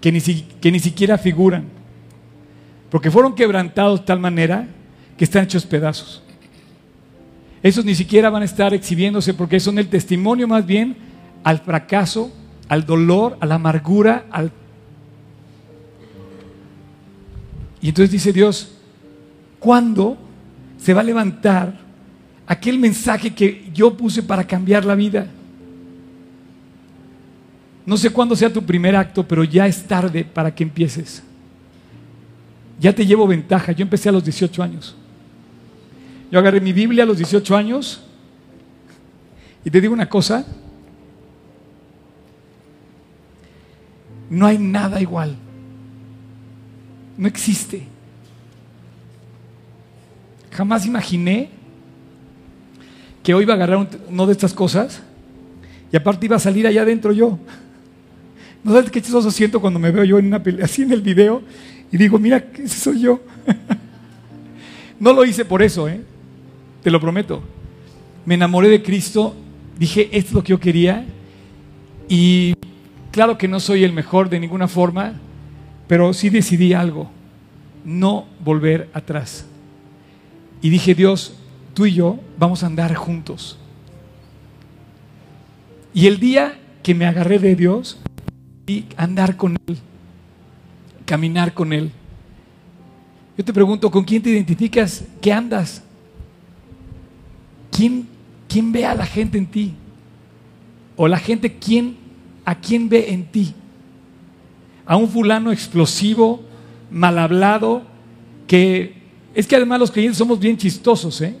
[0.00, 1.79] que ni, que ni siquiera figuran,
[2.90, 4.66] porque fueron quebrantados de tal manera
[5.16, 6.22] que están hechos pedazos.
[7.62, 10.96] Esos ni siquiera van a estar exhibiéndose porque son el testimonio más bien
[11.44, 12.32] al fracaso,
[12.68, 14.50] al dolor, a la amargura, al...
[17.82, 18.72] Y entonces dice Dios,
[19.58, 20.16] ¿cuándo
[20.78, 21.78] se va a levantar
[22.46, 25.26] aquel mensaje que yo puse para cambiar la vida?
[27.86, 31.22] No sé cuándo sea tu primer acto, pero ya es tarde para que empieces.
[32.80, 33.72] Ya te llevo ventaja.
[33.72, 34.96] Yo empecé a los 18 años.
[36.32, 38.02] Yo agarré mi Biblia a los 18 años
[39.64, 40.46] y te digo una cosa.
[44.30, 45.36] No hay nada igual.
[47.18, 47.82] No existe.
[50.52, 51.50] Jamás imaginé
[53.22, 55.02] que hoy iba a agarrar uno de estas cosas
[55.92, 57.38] y aparte iba a salir allá adentro yo.
[58.62, 61.02] ¿No sabes qué chistoso siento cuando me veo yo en una pelea, así en el
[61.02, 61.42] video
[61.92, 63.20] y digo, mira, ese soy yo?
[65.00, 66.00] no lo hice por eso, ¿eh?
[66.82, 67.42] te lo prometo.
[68.24, 69.34] Me enamoré de Cristo,
[69.78, 71.06] dije, esto es lo que yo quería
[72.08, 72.54] y
[73.10, 75.14] claro que no soy el mejor de ninguna forma,
[75.86, 77.10] pero sí decidí algo,
[77.84, 79.46] no volver atrás.
[80.62, 81.34] Y dije, Dios,
[81.74, 83.58] tú y yo vamos a andar juntos.
[85.92, 87.98] Y el día que me agarré de Dios
[88.66, 89.78] y andar con Él,
[91.10, 91.90] caminar con Él.
[93.36, 95.02] Yo te pregunto, ¿con quién te identificas?
[95.20, 95.82] ¿Qué andas?
[97.72, 98.06] ¿Quién,
[98.48, 99.74] quién ve a la gente en ti?
[100.94, 101.96] ¿O la gente quién,
[102.44, 103.52] a quién ve en ti?
[104.86, 106.42] ¿A un fulano explosivo,
[106.92, 107.82] mal hablado,
[108.46, 108.94] que
[109.34, 111.34] es que además los creyentes somos bien chistosos, ¿eh?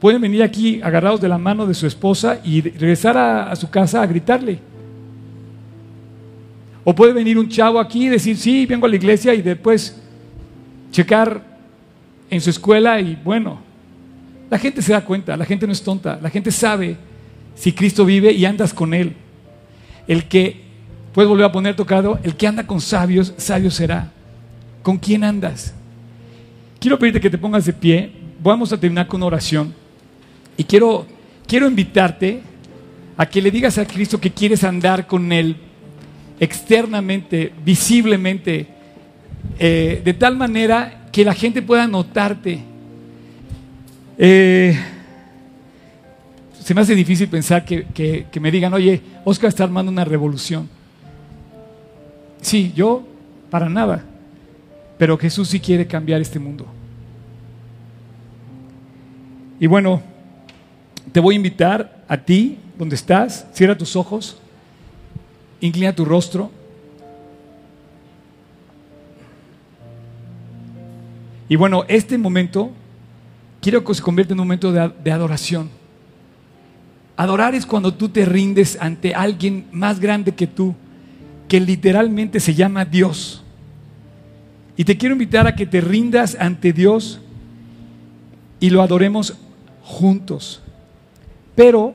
[0.00, 3.70] Pueden venir aquí agarrados de la mano de su esposa y regresar a, a su
[3.70, 4.58] casa a gritarle.
[6.88, 10.00] O puede venir un chavo aquí y decir, sí, vengo a la iglesia y después
[10.92, 11.42] checar
[12.30, 13.58] en su escuela y bueno,
[14.48, 16.96] la gente se da cuenta, la gente no es tonta, la gente sabe
[17.56, 19.14] si Cristo vive y andas con Él.
[20.06, 20.60] El que,
[21.12, 24.12] puedes volver a poner tocado, el que anda con sabios, sabio será.
[24.84, 25.74] ¿Con quién andas?
[26.78, 29.74] Quiero pedirte que te pongas de pie, vamos a terminar con oración
[30.56, 31.04] y quiero,
[31.48, 32.42] quiero invitarte
[33.16, 35.65] a que le digas a Cristo que quieres andar con Él
[36.38, 38.66] externamente, visiblemente,
[39.58, 42.60] eh, de tal manera que la gente pueda notarte.
[44.18, 44.78] Eh,
[46.62, 47.86] se me hace difícil pensar que,
[48.30, 50.68] que, me digan, oye, Oscar está armando una revolución.
[52.42, 53.06] Sí, yo
[53.50, 54.04] para nada.
[54.98, 56.66] Pero Jesús sí quiere cambiar este mundo.
[59.60, 60.02] Y bueno,
[61.12, 64.38] te voy a invitar a ti, donde estás, cierra tus ojos.
[65.60, 66.50] Inclina tu rostro.
[71.48, 72.72] Y bueno, este momento
[73.60, 75.70] quiero que se convierta en un momento de, adoración.
[77.16, 80.74] Adorar es cuando tú te rindes ante alguien más grande que tú,
[81.48, 83.42] que literalmente se llama Dios.
[84.76, 87.20] Y te quiero invitar a que te rindas ante Dios
[88.60, 89.34] y lo adoremos
[89.82, 90.60] juntos.
[91.54, 91.94] Pero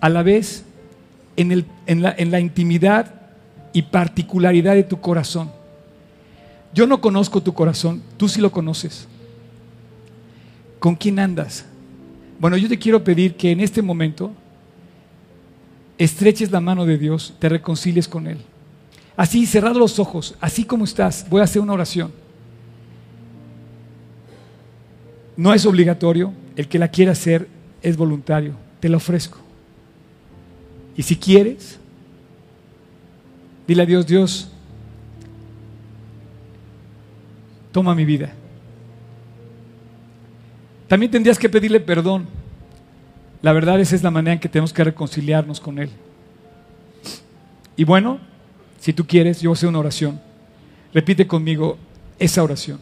[0.00, 0.64] a la vez
[1.36, 3.14] en, la, en la intimidad
[3.72, 5.50] y particularidad de tu corazón.
[6.72, 9.08] Yo no conozco tu corazón, tú sí lo conoces.
[10.78, 11.64] ¿Con quién andas?
[12.38, 14.32] Bueno, yo te quiero pedir que en este momento
[15.98, 18.38] estreches la mano de Dios, te reconcilies con Él.
[19.16, 22.12] Así, cerrado los ojos, así como estás, voy a hacer una oración.
[25.36, 27.48] No es obligatorio, el que la quiera hacer
[27.82, 29.38] es voluntario, te lo ofrezco.
[30.96, 31.78] Y si quieres,
[33.66, 34.48] dile a Dios, Dios,
[37.72, 38.32] toma mi vida.
[40.88, 42.26] También tendrías que pedirle perdón.
[43.42, 45.90] La verdad esa es la manera en que tenemos que reconciliarnos con Él.
[47.76, 48.18] Y bueno,
[48.80, 50.20] si tú quieres, yo voy una oración.
[50.92, 51.78] Repite conmigo
[52.18, 52.80] esa oración.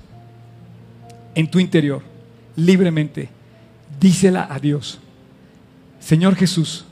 [1.35, 2.03] En tu interior,
[2.57, 3.29] libremente,
[4.01, 4.99] dísela a Dios.
[6.01, 6.85] Señor Jesús,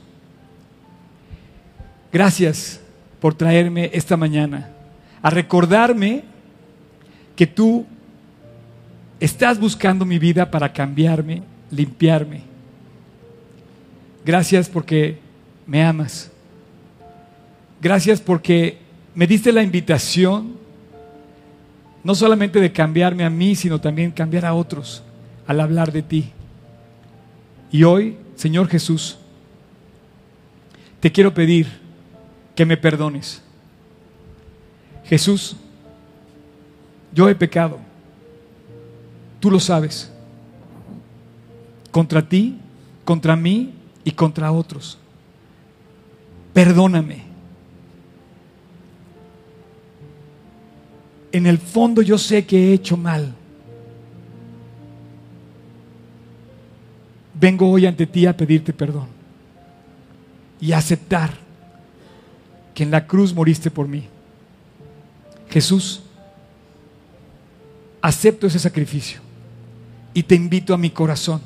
[2.11, 2.79] Gracias
[3.19, 4.69] por traerme esta mañana
[5.21, 6.23] a recordarme
[7.35, 7.85] que tú
[9.19, 12.41] estás buscando mi vida para cambiarme, limpiarme.
[14.23, 15.19] Gracias porque
[15.65, 16.31] me amas.
[17.81, 18.77] Gracias porque
[19.13, 20.55] me diste la invitación
[22.03, 25.03] no solamente de cambiarme a mí, sino también cambiar a otros
[25.45, 26.31] al hablar de ti.
[27.71, 29.17] Y hoy, Señor Jesús,
[30.99, 31.67] te quiero pedir
[32.57, 33.39] que me perdones.
[35.05, 35.55] Jesús,
[37.13, 37.77] yo he pecado.
[39.39, 40.11] Tú lo sabes.
[41.91, 42.57] Contra ti,
[43.05, 44.97] contra mí y contra otros.
[46.51, 47.25] Perdóname.
[51.31, 53.35] En el fondo yo sé que he hecho mal.
[57.35, 59.09] Vengo hoy ante ti a pedirte perdón
[60.59, 61.46] y aceptar
[62.77, 64.03] que en la cruz moriste por mí.
[65.49, 66.03] Jesús,
[68.03, 69.19] acepto ese sacrificio
[70.13, 71.41] y te invito a mi corazón.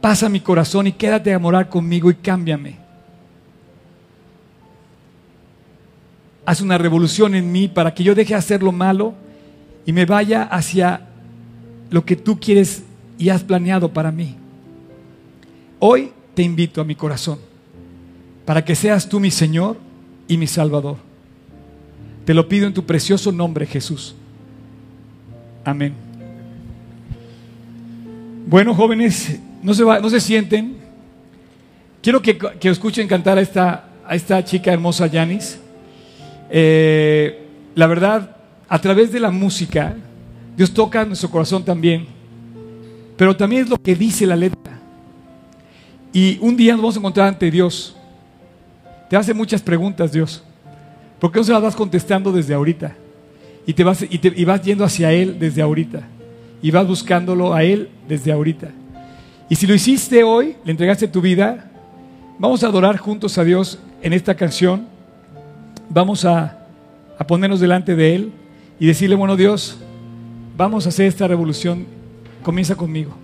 [0.00, 2.78] Pasa mi corazón y quédate a morar conmigo y cámbiame.
[6.46, 9.12] Haz una revolución en mí para que yo deje de hacer lo malo
[9.84, 11.06] y me vaya hacia
[11.90, 12.82] lo que tú quieres
[13.18, 14.36] y has planeado para mí.
[15.80, 17.52] Hoy te invito a mi corazón
[18.44, 19.76] para que seas tú mi Señor
[20.28, 20.96] y mi Salvador.
[22.24, 24.14] Te lo pido en tu precioso nombre, Jesús.
[25.64, 25.94] Amén.
[28.46, 30.76] Bueno, jóvenes, no se, no se sienten.
[32.02, 35.58] Quiero que, escuchen cantar a esta, a esta chica hermosa, Yanis.
[36.50, 38.36] Eh, la verdad,
[38.68, 39.96] a través de la música,
[40.56, 42.06] Dios toca nuestro corazón también.
[43.16, 44.78] Pero también es lo que dice la letra.
[46.12, 47.96] Y un día nos vamos a encontrar ante Dios.
[49.08, 50.42] Te hace muchas preguntas Dios.
[51.20, 52.94] ¿Por qué no se las vas contestando desde ahorita?
[53.66, 56.02] Y, te vas, y, te, vas yendo hacia Él desde ahorita.
[56.62, 58.70] Y vas buscándolo a Él desde ahorita.
[59.48, 61.70] Y si lo hiciste hoy, le entregaste tu vida,
[62.38, 64.86] vamos a adorar juntos a Dios en esta canción.
[65.88, 66.66] Vamos a,
[67.18, 68.32] a ponernos delante de Él
[68.80, 69.78] y decirle, bueno Dios,
[70.56, 71.86] vamos a hacer esta revolución.
[72.42, 73.14] Comienza conmigo.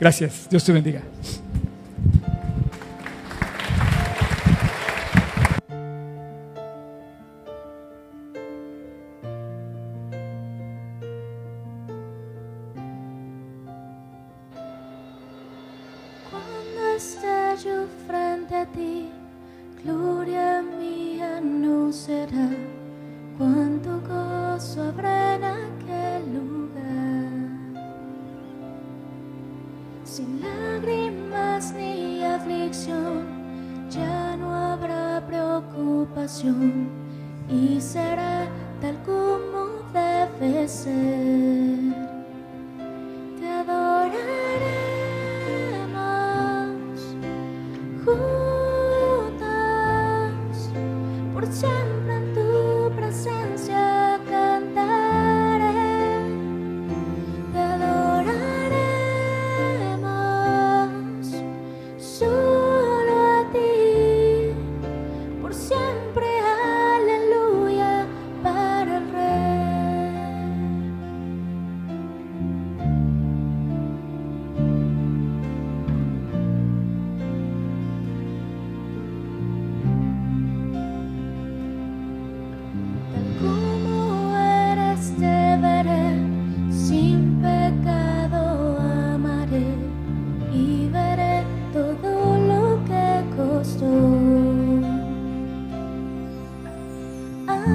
[0.00, 0.48] Gracias.
[0.50, 1.02] Dios te bendiga.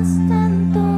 [0.01, 0.92] Entonces